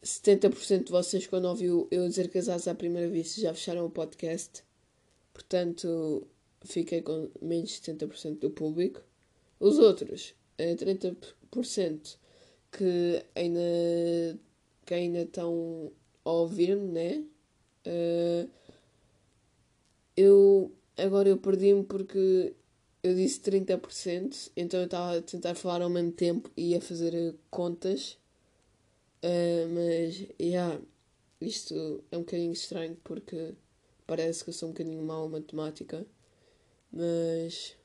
70% 0.04 0.84
de 0.84 0.92
vocês, 0.92 1.26
quando 1.26 1.46
ouviu 1.46 1.88
eu 1.90 2.06
dizer 2.06 2.30
casados 2.30 2.68
à 2.68 2.76
primeira 2.76 3.08
vista, 3.08 3.40
já 3.40 3.54
fecharam 3.54 3.86
o 3.86 3.90
podcast. 3.90 4.62
Portanto, 5.34 6.28
fiquei 6.66 7.02
com 7.02 7.30
menos 7.42 7.70
de 7.70 7.94
70% 7.94 8.40
do 8.40 8.50
público. 8.50 9.02
Os 9.62 9.80
outros, 9.80 10.36
30% 10.60 12.18
que 12.74 13.24
ainda, 13.34 14.38
que 14.86 14.94
ainda 14.94 15.22
estão 15.22 15.94
a 16.26 16.30
ouvir-me, 16.30 16.92
né? 16.92 17.24
Uh, 17.86 18.50
eu 20.18 20.72
agora 20.98 21.30
eu 21.30 21.38
perdi-me 21.38 21.84
porque 21.84 22.56
eu 23.04 23.16
disse 23.16 23.40
30%, 23.40 24.52
então 24.58 24.80
eu 24.80 24.86
estava 24.86 25.18
a 25.18 25.22
tentar 25.22 25.56
falar 25.56 25.82
ao 25.82 25.90
mesmo 25.90 26.12
tempo 26.12 26.52
e 26.58 26.76
a 26.76 26.82
fazer 26.82 27.36
contas. 27.50 28.18
Uh, 29.24 29.68
mas, 29.74 30.28
yeah, 30.42 30.80
isto 31.40 32.04
é 32.12 32.18
um 32.18 32.22
bocadinho 32.22 32.52
estranho 32.54 32.98
porque 33.04 33.54
parece 34.06 34.44
que 34.44 34.50
eu 34.50 34.54
sou 34.54 34.70
um 34.70 34.72
bocadinho 34.72 35.02
mau 35.04 35.26
a 35.26 35.30
matemática. 35.30 36.06
Mas, 36.92 37.76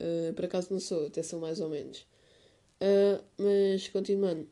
uh, 0.00 0.32
por 0.34 0.44
acaso 0.44 0.68
não 0.70 0.80
sou, 0.80 1.06
até 1.06 1.22
sou 1.22 1.40
mais 1.40 1.60
ou 1.60 1.70
menos. 1.70 2.06
Uh, 2.80 3.22
mas, 3.38 3.88
continuando. 3.88 4.48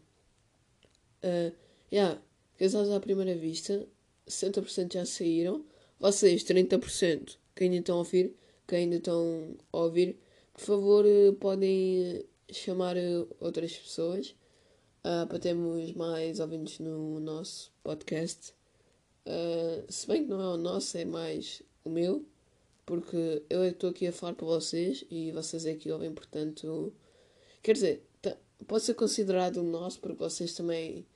Uh, 1.22 1.54
yeah, 1.92 2.20
casados 2.58 2.90
à 2.90 2.98
primeira 3.00 3.34
vista, 3.36 3.86
60% 4.26 4.94
já 4.94 5.04
saíram 5.04 5.64
vocês, 6.00 6.42
30%, 6.42 7.36
que 7.54 7.64
ainda 7.64 7.76
estão 7.76 7.96
a 7.96 7.98
ouvir, 7.98 8.34
que 8.66 8.74
ainda 8.74 8.96
estão 8.96 9.54
a 9.70 9.76
ouvir, 9.76 10.18
por 10.54 10.62
favor, 10.62 11.04
eh, 11.06 11.32
podem 11.38 12.24
chamar 12.50 12.96
eh, 12.96 13.26
outras 13.38 13.76
pessoas 13.76 14.34
uh, 15.04 15.26
para 15.26 15.38
termos 15.38 15.92
mais 15.92 16.40
ouvintes 16.40 16.78
no 16.78 17.20
nosso 17.20 17.70
podcast. 17.82 18.54
Uh, 19.26 19.84
se 19.92 20.06
bem 20.06 20.24
que 20.24 20.30
não 20.30 20.40
é 20.40 20.54
o 20.54 20.56
nosso, 20.56 20.96
é 20.96 21.04
mais 21.04 21.62
o 21.84 21.90
meu, 21.90 22.24
porque 22.86 23.42
eu 23.50 23.62
estou 23.64 23.90
aqui 23.90 24.06
a 24.06 24.12
falar 24.12 24.34
para 24.34 24.46
vocês 24.46 25.04
e 25.10 25.30
vocês 25.32 25.66
é 25.66 25.74
que 25.74 25.92
ouvem, 25.92 26.12
portanto, 26.12 26.92
quer 27.62 27.74
dizer, 27.74 28.02
pode 28.66 28.84
ser 28.84 28.94
considerado 28.94 29.58
o 29.58 29.62
nosso, 29.62 30.00
porque 30.00 30.16
vocês 30.16 30.54
também 30.54 31.06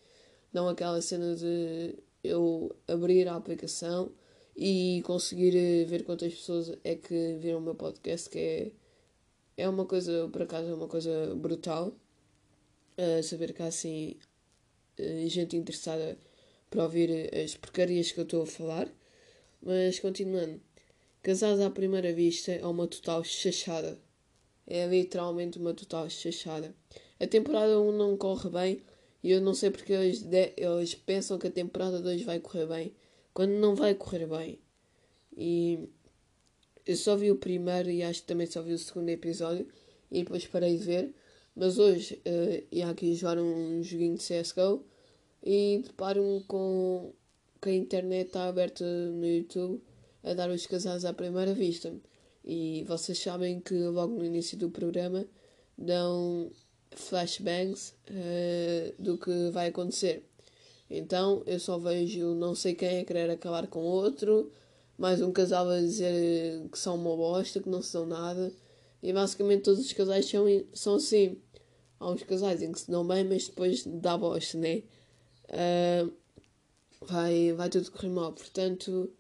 dão 0.53 0.68
aquela 0.68 1.01
cena 1.01 1.35
de 1.35 1.97
eu 2.23 2.75
abrir 2.87 3.29
a 3.29 3.37
aplicação 3.37 4.12
e 4.57 5.03
conseguir 5.05 5.57
eh, 5.57 5.85
ver 5.85 6.05
quantas 6.05 6.33
pessoas 6.35 6.73
é 6.85 6.95
que 6.95 7.37
viram 7.40 7.59
o 7.59 7.62
meu 7.62 7.75
podcast, 7.75 8.31
que 8.31 8.38
é, 8.38 8.73
é 9.57 9.69
uma 9.69 9.85
coisa, 9.85 10.29
por 10.33 10.43
acaso, 10.43 10.69
é 10.69 10.75
uma 10.75 10.88
coisa 10.88 11.35
brutal. 11.37 11.95
Uh, 12.97 13.23
saber 13.25 13.53
que 13.53 13.62
há 13.62 13.67
assim 13.67 14.17
uh, 15.01 15.29
gente 15.29 15.57
interessada 15.57 16.17
para 16.71 16.85
ouvir 16.85 17.31
as 17.35 17.57
porcarias 17.57 18.12
que 18.12 18.21
eu 18.21 18.25
estou 18.25 18.43
a 18.43 18.47
falar. 18.47 18.88
Mas 19.61 19.99
continuando, 19.99 20.61
Casados 21.25 21.61
à 21.61 21.71
Primeira 21.71 22.12
Vista 22.12 22.53
é 22.53 22.67
uma 22.67 22.87
total 22.87 23.25
chachada. 23.25 23.99
É 24.67 24.87
literalmente 24.87 25.59
uma 25.59 25.73
total 25.73 26.09
chachada. 26.11 26.75
A 27.19 27.27
temporada 27.27 27.81
1 27.81 27.93
não 27.93 28.17
corre 28.17 28.51
bem 28.51 28.83
e 29.23 29.31
eu 29.31 29.40
não 29.40 29.55
sei 29.55 29.71
porque 29.71 29.95
eles, 29.95 30.23
eles 30.57 30.95
pensam 30.95 31.38
que 31.38 31.47
a 31.47 31.51
temporada 31.51 32.01
2 32.03 32.23
vai 32.23 32.38
correr 32.40 32.67
bem 32.67 32.95
quando 33.35 33.51
não 33.51 33.75
vai 33.75 33.94
correr 33.94 34.27
bem. 34.27 34.59
E 35.37 35.88
eu 36.87 36.97
só 36.97 37.16
vi 37.16 37.31
o 37.31 37.37
primeiro 37.37 37.90
e 37.90 38.03
acho 38.03 38.20
que 38.23 38.29
também 38.29 38.47
só 38.47 38.62
vi 38.62 38.73
o 38.73 38.79
segundo 38.79 39.09
episódio 39.09 39.66
e 40.11 40.23
depois 40.23 40.47
parei 40.47 40.79
de 40.79 40.85
ver. 40.85 41.14
Mas 41.57 41.79
hoje 41.79 42.23
uh, 42.27 42.66
ia 42.70 42.88
aqui 42.88 43.14
jogar 43.14 43.38
um 43.38 43.83
joguinho 43.83 44.16
de 44.16 44.23
CSGO 44.23 44.85
e 45.42 45.83
deparo-me 45.85 46.42
com 46.44 47.12
que 47.61 47.70
a 47.70 47.75
internet 47.75 48.29
está 48.29 48.49
aberta 48.49 48.85
no 48.85 49.27
YouTube 49.27 49.83
a 50.23 50.35
dar 50.35 50.51
os 50.51 50.66
casais 50.66 51.05
à 51.05 51.12
primeira 51.12 51.53
vista. 51.53 51.94
E 52.44 52.85
vocês 52.87 53.18
sabem 53.18 53.61
que 53.61 53.75
logo 53.75 54.14
no 54.16 54.25
início 54.25 54.57
do 54.59 54.70
programa 54.70 55.27
dão 55.77 56.51
flashbangs 56.92 57.94
uh, 58.11 59.03
do 59.03 59.18
que 59.18 59.51
vai 59.51 59.68
acontecer. 59.68 60.25
Então 60.88 61.42
eu 61.47 61.59
só 61.59 61.79
vejo 61.79 62.35
não 62.35 62.55
sei 62.55 62.75
quem 62.75 63.01
a 63.01 63.05
querer 63.05 63.31
acabar 63.31 63.66
com 63.66 63.81
outro, 63.81 64.51
mais 64.99 65.20
um 65.20 65.33
casal 65.33 65.68
a 65.68 65.81
dizer 65.81 66.68
que 66.70 66.79
são 66.79 66.94
uma 66.97 67.16
bosta, 67.16 67.61
que 67.61 67.68
não 67.68 67.83
são 67.83 68.07
nada. 68.07 68.53
E 69.03 69.12
basicamente 69.12 69.62
todos 69.62 69.85
os 69.85 69.92
casais 69.92 70.27
são, 70.27 70.47
são 70.73 70.94
assim. 70.97 71.37
Há 72.01 72.11
uns 72.11 72.23
casais 72.23 72.62
em 72.62 72.73
que 72.73 72.81
se 72.81 72.90
dão 72.90 73.07
bem, 73.07 73.25
mas 73.25 73.49
depois 73.49 73.85
dá 73.87 74.16
bosta, 74.16 74.59
né? 74.59 74.83
Uh, 75.49 76.12
vai, 77.03 77.53
vai 77.53 77.68
tudo 77.68 77.90
correr 77.90 78.09
mal. 78.09 78.33
Portanto, 78.33 79.12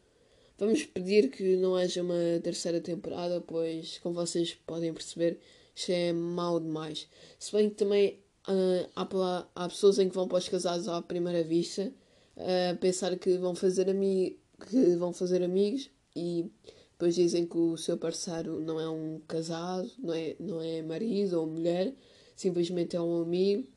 vamos 0.58 0.84
pedir 0.84 1.30
que 1.30 1.56
não 1.56 1.76
haja 1.76 2.02
uma 2.02 2.40
terceira 2.42 2.80
temporada, 2.80 3.40
pois, 3.40 3.98
como 3.98 4.14
vocês 4.14 4.54
podem 4.66 4.92
perceber, 4.92 5.38
isto 5.74 5.90
é 5.90 6.12
mau 6.12 6.58
demais. 6.60 7.08
Se 7.38 7.52
bem 7.52 7.68
que 7.68 7.76
também 7.76 8.23
Uh, 8.46 8.88
há, 8.94 9.46
há 9.54 9.68
pessoas 9.68 9.98
em 9.98 10.08
que 10.08 10.14
vão 10.14 10.28
para 10.28 10.38
os 10.38 10.48
casados 10.48 10.86
à 10.86 11.00
primeira 11.00 11.42
vista 11.42 11.90
uh, 12.36 12.76
pensar 12.78 13.16
que 13.16 13.38
vão 13.38 13.54
fazer 13.54 13.88
ami 13.88 14.38
que 14.68 14.96
vão 14.96 15.12
fazer 15.12 15.42
amigos 15.42 15.90
e 16.14 16.50
depois 16.92 17.14
dizem 17.14 17.46
que 17.46 17.56
o 17.58 17.76
seu 17.76 17.98
parceiro 17.98 18.60
não 18.60 18.80
é 18.80 18.88
um 18.88 19.20
casado, 19.26 19.90
não 19.98 20.14
é, 20.14 20.36
não 20.38 20.60
é 20.60 20.80
marido 20.80 21.40
ou 21.40 21.46
mulher, 21.46 21.92
simplesmente 22.36 22.96
é 22.96 23.00
um 23.00 23.20
amigo. 23.20 23.68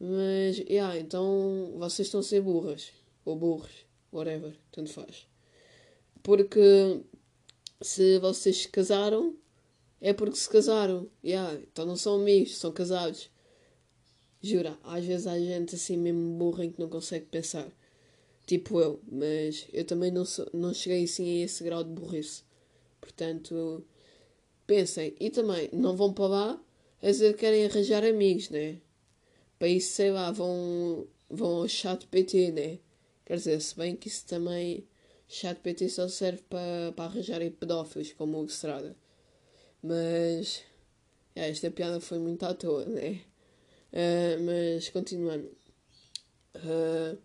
Mas, 0.00 0.58
yeah, 0.58 0.98
então 0.98 1.72
vocês 1.78 2.08
estão 2.08 2.20
a 2.20 2.22
ser 2.22 2.40
burras, 2.42 2.90
ou 3.24 3.36
burros, 3.36 3.86
whatever, 4.12 4.54
tanto 4.72 4.92
faz. 4.92 5.26
Porque 6.22 7.00
se 7.80 8.18
vocês 8.18 8.62
se 8.62 8.68
casaram, 8.68 9.36
é 10.00 10.12
porque 10.12 10.36
se 10.36 10.48
casaram, 10.48 11.08
yeah, 11.24 11.54
então 11.54 11.86
não 11.86 11.96
são 11.96 12.16
amigos, 12.16 12.58
são 12.58 12.72
casados. 12.72 13.30
Jura, 14.44 14.78
às 14.82 15.04
vezes 15.04 15.26
há 15.26 15.38
gente 15.38 15.74
assim 15.74 15.96
mesmo 15.96 16.36
burra 16.36 16.64
em 16.64 16.70
que 16.70 16.80
não 16.80 16.88
consegue 16.88 17.26
pensar. 17.26 17.66
Tipo 18.46 18.80
eu, 18.80 19.00
mas 19.10 19.66
eu 19.72 19.84
também 19.86 20.10
não, 20.10 20.24
sou, 20.24 20.46
não 20.52 20.74
cheguei 20.74 21.04
assim 21.04 21.40
a 21.42 21.44
esse 21.46 21.64
grau 21.64 21.82
de 21.82 21.90
burrice. 21.90 22.42
Portanto, 23.00 23.84
pensem. 24.66 25.14
E 25.18 25.30
também, 25.30 25.70
não 25.72 25.96
vão 25.96 26.12
para 26.12 26.26
lá 26.26 26.64
a 27.02 27.06
dizer 27.06 27.32
que 27.34 27.40
querem 27.40 27.64
arranjar 27.66 28.04
amigos, 28.04 28.50
né? 28.50 28.78
Para 29.58 29.68
isso, 29.68 29.94
sei 29.94 30.10
lá, 30.10 30.30
vão, 30.30 31.06
vão 31.30 31.62
ao 31.62 31.68
chat 31.68 32.06
PT, 32.06 32.52
né? 32.52 32.78
Quer 33.24 33.36
dizer, 33.36 33.60
se 33.60 33.76
bem 33.76 33.96
que 33.96 34.08
isso 34.08 34.26
também. 34.26 34.86
Chat 35.26 35.58
PT 35.60 35.88
só 35.88 36.06
serve 36.08 36.42
para, 36.42 36.92
para 36.94 37.06
arranjarem 37.06 37.50
pedófilos, 37.50 38.12
como 38.12 38.38
o 38.40 38.44
Estrada. 38.44 38.96
Mas. 39.82 40.62
É, 41.34 41.50
esta 41.50 41.70
piada 41.70 42.00
foi 42.00 42.18
muito 42.18 42.44
à 42.44 42.54
toa, 42.54 42.84
né? 42.84 43.20
Uh, 43.94 44.42
mas 44.44 44.88
continuando. 44.88 45.48
Uh, 46.56 47.16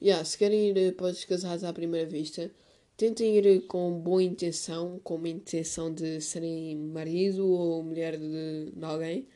yeah, 0.00 0.22
se 0.24 0.36
querem 0.36 0.68
ir 0.68 0.94
para 0.94 1.06
os 1.06 1.24
casados 1.24 1.64
à 1.64 1.72
primeira 1.72 2.08
vista, 2.08 2.50
tentem 2.98 3.36
ir 3.38 3.66
com 3.66 3.98
boa 3.98 4.22
intenção, 4.22 5.00
com 5.04 5.14
uma 5.14 5.28
intenção 5.28 5.92
de 5.92 6.20
serem 6.20 6.76
marido 6.76 7.48
ou 7.48 7.82
mulher 7.82 8.18
de, 8.18 8.72
de 8.72 8.84
alguém. 8.84 9.26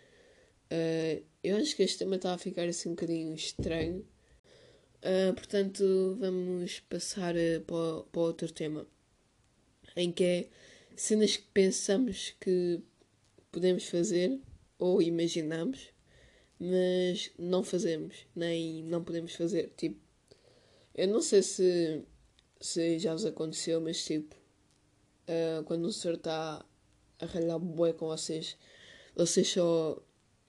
Uh, 0.70 1.24
eu 1.42 1.56
acho 1.56 1.74
que 1.76 1.82
este 1.82 1.98
tema 1.98 2.16
está 2.16 2.34
a 2.34 2.38
ficar 2.38 2.68
assim 2.68 2.90
um 2.90 2.92
bocadinho 2.92 3.34
estranho. 3.34 4.06
Uh, 4.98 5.32
portanto, 5.34 6.16
vamos 6.20 6.80
passar 6.80 7.34
uh, 7.34 7.60
para, 7.66 8.02
para 8.10 8.20
outro 8.20 8.52
tema. 8.52 8.86
Em 9.96 10.12
que 10.12 10.24
é 10.24 10.48
cenas 10.96 11.36
que 11.36 11.46
pensamos 11.54 12.34
que 12.40 12.80
podemos 13.50 13.84
fazer 13.84 14.40
ou 14.78 15.00
imaginamos, 15.02 15.91
mas 16.64 17.32
não 17.36 17.64
fazemos, 17.64 18.24
nem 18.36 18.84
não 18.84 19.02
podemos 19.02 19.34
fazer. 19.34 19.72
Tipo, 19.76 20.00
eu 20.94 21.08
não 21.08 21.20
sei 21.20 21.42
se, 21.42 22.04
se 22.60 23.00
já 23.00 23.12
vos 23.12 23.26
aconteceu, 23.26 23.80
mas 23.80 24.04
tipo, 24.04 24.36
uh, 25.26 25.64
quando 25.64 25.86
o 25.86 25.92
senhor 25.92 26.14
está 26.14 26.64
a 27.18 27.26
ralhar 27.26 27.58
bué 27.58 27.92
com 27.92 28.06
vocês, 28.06 28.56
vocês 29.16 29.48
só 29.48 30.00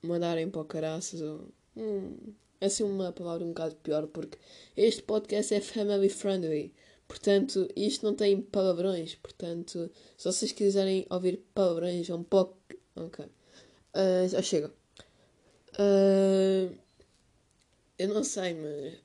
mandarem 0.04 0.52
para 0.52 0.62
o 0.62 0.66
caraças 0.66 1.20
ou. 1.20 1.50
Hum, 1.76 2.34
é 2.62 2.68
assim 2.68 2.84
uma 2.84 3.12
palavra 3.12 3.44
um 3.44 3.50
bocado 3.50 3.76
pior, 3.78 4.08
porque 4.08 4.38
este 4.78 5.02
podcast 5.02 5.52
é 5.54 5.62
family 5.62 6.10
friendly. 6.10 6.74
Portanto, 7.08 7.68
isto 7.76 8.06
não 8.06 8.16
tem 8.16 8.40
palavrões. 8.40 9.16
Portanto, 9.16 9.92
se 10.16 10.26
vocês 10.26 10.52
quiserem 10.52 11.08
ouvir 11.10 11.44
palavrões, 11.56 12.10
é 12.10 12.16
um 12.16 12.24
pouco. 12.24 12.58
Ok. 12.96 13.26
Uh, 13.26 14.28
já 14.30 14.42
chega. 14.42 14.83
Uh, 15.80 16.78
eu 17.98 18.08
não 18.14 18.24
sei, 18.24 18.54
mas. 18.54 19.02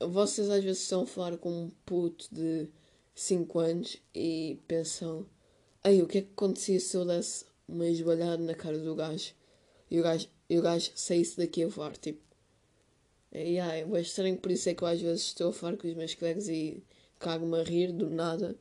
Vocês 0.00 0.48
às 0.48 0.62
vezes 0.62 0.82
estão 0.82 1.02
a 1.02 1.06
falar 1.06 1.36
com 1.38 1.50
um 1.50 1.70
puto 1.84 2.28
de 2.32 2.68
5 3.14 3.58
anos 3.58 3.96
e 4.14 4.58
pensam: 4.68 5.26
Ei, 5.84 6.02
o 6.02 6.06
que 6.06 6.18
é 6.18 6.22
que 6.22 6.28
acontecia 6.32 6.78
se 6.80 6.96
eu 6.96 7.04
desse 7.04 7.44
uma 7.66 7.86
esbalhada 7.86 8.38
na 8.38 8.54
cara 8.54 8.78
do 8.78 8.94
gajo 8.94 9.34
e 9.90 9.98
o 10.00 10.02
gajo, 10.02 10.28
e 10.48 10.58
o 10.58 10.62
gajo 10.62 10.90
saísse 10.94 11.36
daqui 11.36 11.64
a 11.64 11.68
voar? 11.68 11.96
Tipo, 11.96 12.20
é, 13.32 13.42
yeah, 13.42 13.76
é 13.76 14.00
estranho, 14.00 14.38
por 14.38 14.50
isso 14.50 14.68
é 14.68 14.74
que 14.74 14.82
eu 14.82 14.88
às 14.88 15.00
vezes 15.00 15.24
estou 15.24 15.50
a 15.50 15.52
falar 15.52 15.76
com 15.76 15.88
os 15.88 15.94
meus 15.94 16.14
colegas 16.14 16.48
e 16.48 16.82
cago-me 17.18 17.58
a 17.60 17.64
rir 17.64 17.92
do 17.92 18.08
nada, 18.08 18.56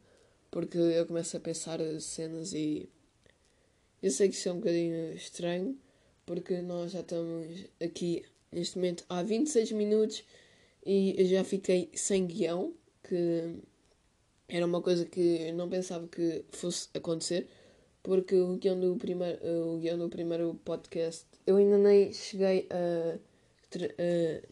porque 0.51 0.77
eu 0.77 1.05
começo 1.05 1.38
a 1.38 1.39
pensar 1.39 1.79
cenas 2.01 2.53
e 2.53 2.89
eu 4.01 4.12
sei 4.12 4.29
que 4.29 4.36
isso 4.36 4.49
é 4.49 4.53
um 4.53 4.57
bocadinho 4.57 5.13
estranho, 5.13 5.77
porque 6.27 6.61
nós 6.61 6.91
já 6.91 6.99
estamos 6.99 7.65
aqui 7.81 8.23
neste 8.51 8.75
momento 8.75 9.05
há 9.09 9.23
26 9.23 9.71
minutos 9.71 10.23
e 10.85 11.15
eu 11.17 11.25
já 11.25 11.43
fiquei 11.43 11.89
sem 11.95 12.27
guião, 12.27 12.73
que 13.01 13.55
era 14.49 14.65
uma 14.65 14.81
coisa 14.81 15.05
que 15.05 15.47
eu 15.47 15.53
não 15.55 15.69
pensava 15.69 16.07
que 16.07 16.45
fosse 16.51 16.89
acontecer, 16.93 17.47
porque 18.03 18.35
o 18.35 18.57
guião 18.57 18.79
do 18.79 18.95
primeiro, 18.97 19.39
o 19.73 19.79
guião 19.79 19.97
do 19.97 20.09
primeiro 20.09 20.53
podcast 20.65 21.25
eu 21.47 21.55
ainda 21.55 21.77
nem 21.77 22.11
cheguei 22.13 22.67
a 22.69 23.17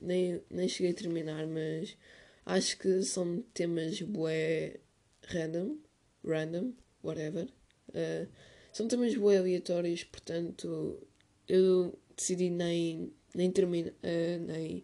nem, 0.01 0.41
nem 0.49 0.67
cheguei 0.67 0.91
a 0.91 0.95
terminar, 0.95 1.45
mas 1.47 1.97
acho 2.45 2.77
que 2.77 3.03
são 3.03 3.41
temas 3.53 4.01
bué 4.01 4.79
random, 5.27 5.77
random, 6.23 6.73
whatever. 7.03 7.47
Uh, 7.89 8.27
são 8.73 8.87
temas 8.87 9.15
bué 9.15 9.37
aleatórios, 9.37 10.03
portanto 10.03 11.07
eu 11.47 11.97
decidi 12.15 12.49
nem, 12.49 13.11
nem 13.33 13.51
terminar, 13.51 13.91
uh, 13.91 14.45
nem, 14.45 14.83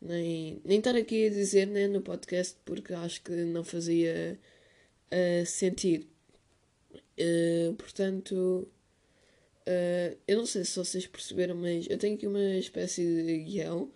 nem, 0.00 0.60
nem 0.64 0.78
estar 0.78 0.96
aqui 0.96 1.26
a 1.26 1.30
dizer 1.30 1.66
né, 1.66 1.86
no 1.86 2.02
podcast 2.02 2.56
porque 2.64 2.92
acho 2.92 3.22
que 3.22 3.32
não 3.32 3.64
fazia 3.64 4.38
uh, 5.12 5.46
sentido. 5.46 6.06
Uh, 7.18 7.74
portanto, 7.74 8.68
eu 10.26 10.38
não 10.38 10.46
sei 10.46 10.64
se 10.64 10.78
vocês 10.78 11.06
perceberam, 11.06 11.54
mas 11.54 11.86
eu 11.90 11.98
tenho 11.98 12.14
aqui 12.14 12.26
uma 12.26 12.56
espécie 12.56 13.02
de 13.22 13.38
guião, 13.40 13.92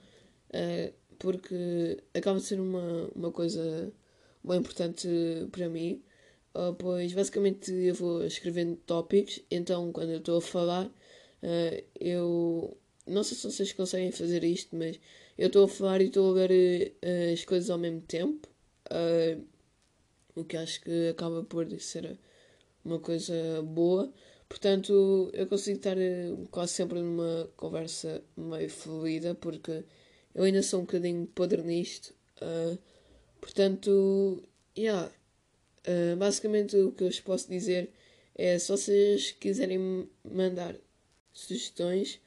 porque 1.18 1.98
acaba 2.12 2.38
de 2.38 2.44
ser 2.44 2.61
uma, 2.61 3.09
uma 3.14 3.33
coisa 3.33 3.90
bem 4.44 4.59
importante 4.59 5.09
para 5.50 5.70
mim, 5.70 6.02
pois 6.78 7.14
basicamente 7.14 7.72
eu 7.72 7.94
vou 7.94 8.22
escrevendo 8.22 8.76
tópicos, 8.85 9.40
então 9.50 9.90
quando 9.92 10.11
eu 10.11 10.18
estou 10.18 10.37
a 10.37 10.42
falar, 10.42 10.90
eu 11.98 12.76
não 13.07 13.24
sei 13.24 13.37
se 13.37 13.50
vocês 13.50 13.72
conseguem 13.72 14.12
fazer 14.12 14.44
isto, 14.44 14.76
mas 14.76 14.98
eu 15.37 15.48
estou 15.48 15.64
a 15.64 15.68
falar 15.68 16.00
e 16.00 16.07
estou 16.07 16.31
a 16.31 16.46
ver 16.46 16.94
as 17.33 17.44
coisas 17.44 17.70
ao 17.70 17.78
mesmo 17.78 18.00
tempo, 18.02 18.48
o 20.37 20.44
que 20.44 20.57
acho 20.57 20.81
que 20.83 21.09
acaba 21.09 21.42
por 21.44 21.68
ser 21.81 22.18
uma 22.85 22.98
coisa 22.98 23.62
boa. 23.62 24.12
Portanto, 24.48 25.31
eu 25.33 25.46
consigo 25.46 25.78
estar 25.78 25.96
quase 26.50 26.72
sempre 26.72 27.00
numa 27.00 27.48
conversa 27.57 28.22
meio 28.37 28.68
fluida, 28.68 29.35
porque 29.35 29.83
eu 30.35 30.44
ainda 30.44 30.62
sou 30.62 30.81
um 30.81 30.85
bocadinho 30.85 31.26
podre 31.26 31.62
nisto. 31.62 32.14
Uh, 32.40 32.78
portanto, 33.40 34.42
yeah. 34.76 35.11
Uh, 35.87 36.16
basicamente 36.16 36.76
o 36.76 36.92
que 36.92 37.05
eu 37.05 37.09
vos 37.09 37.20
posso 37.20 37.48
dizer 37.48 37.90
é 38.35 38.59
se 38.59 38.70
vocês 38.70 39.33
quiserem 39.33 40.09
mandar 40.24 40.76
sugestões, 41.33 42.21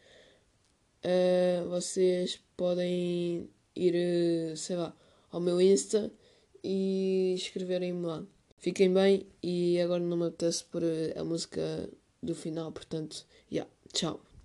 uh, 1.04 1.70
vocês 1.70 2.40
podem 2.58 3.50
ir, 3.76 4.58
sei 4.58 4.76
lá, 4.76 4.96
ao 5.32 5.40
meu 5.40 5.60
Insta 5.62 6.12
e 6.64 7.34
escreverem-me 7.36 8.06
lá. 8.06 8.24
Fiquem 8.58 8.92
bem 8.92 9.28
e 9.44 9.80
agora 9.80 10.02
não 10.02 10.18
me 10.18 10.26
apetece 10.26 10.64
por 10.64 10.82
a 11.16 11.24
música 11.24 11.90
do 12.24 12.34
final, 12.34 12.72
portanto, 12.72 13.26
yeah, 13.52 13.70
tchau. 13.94 14.26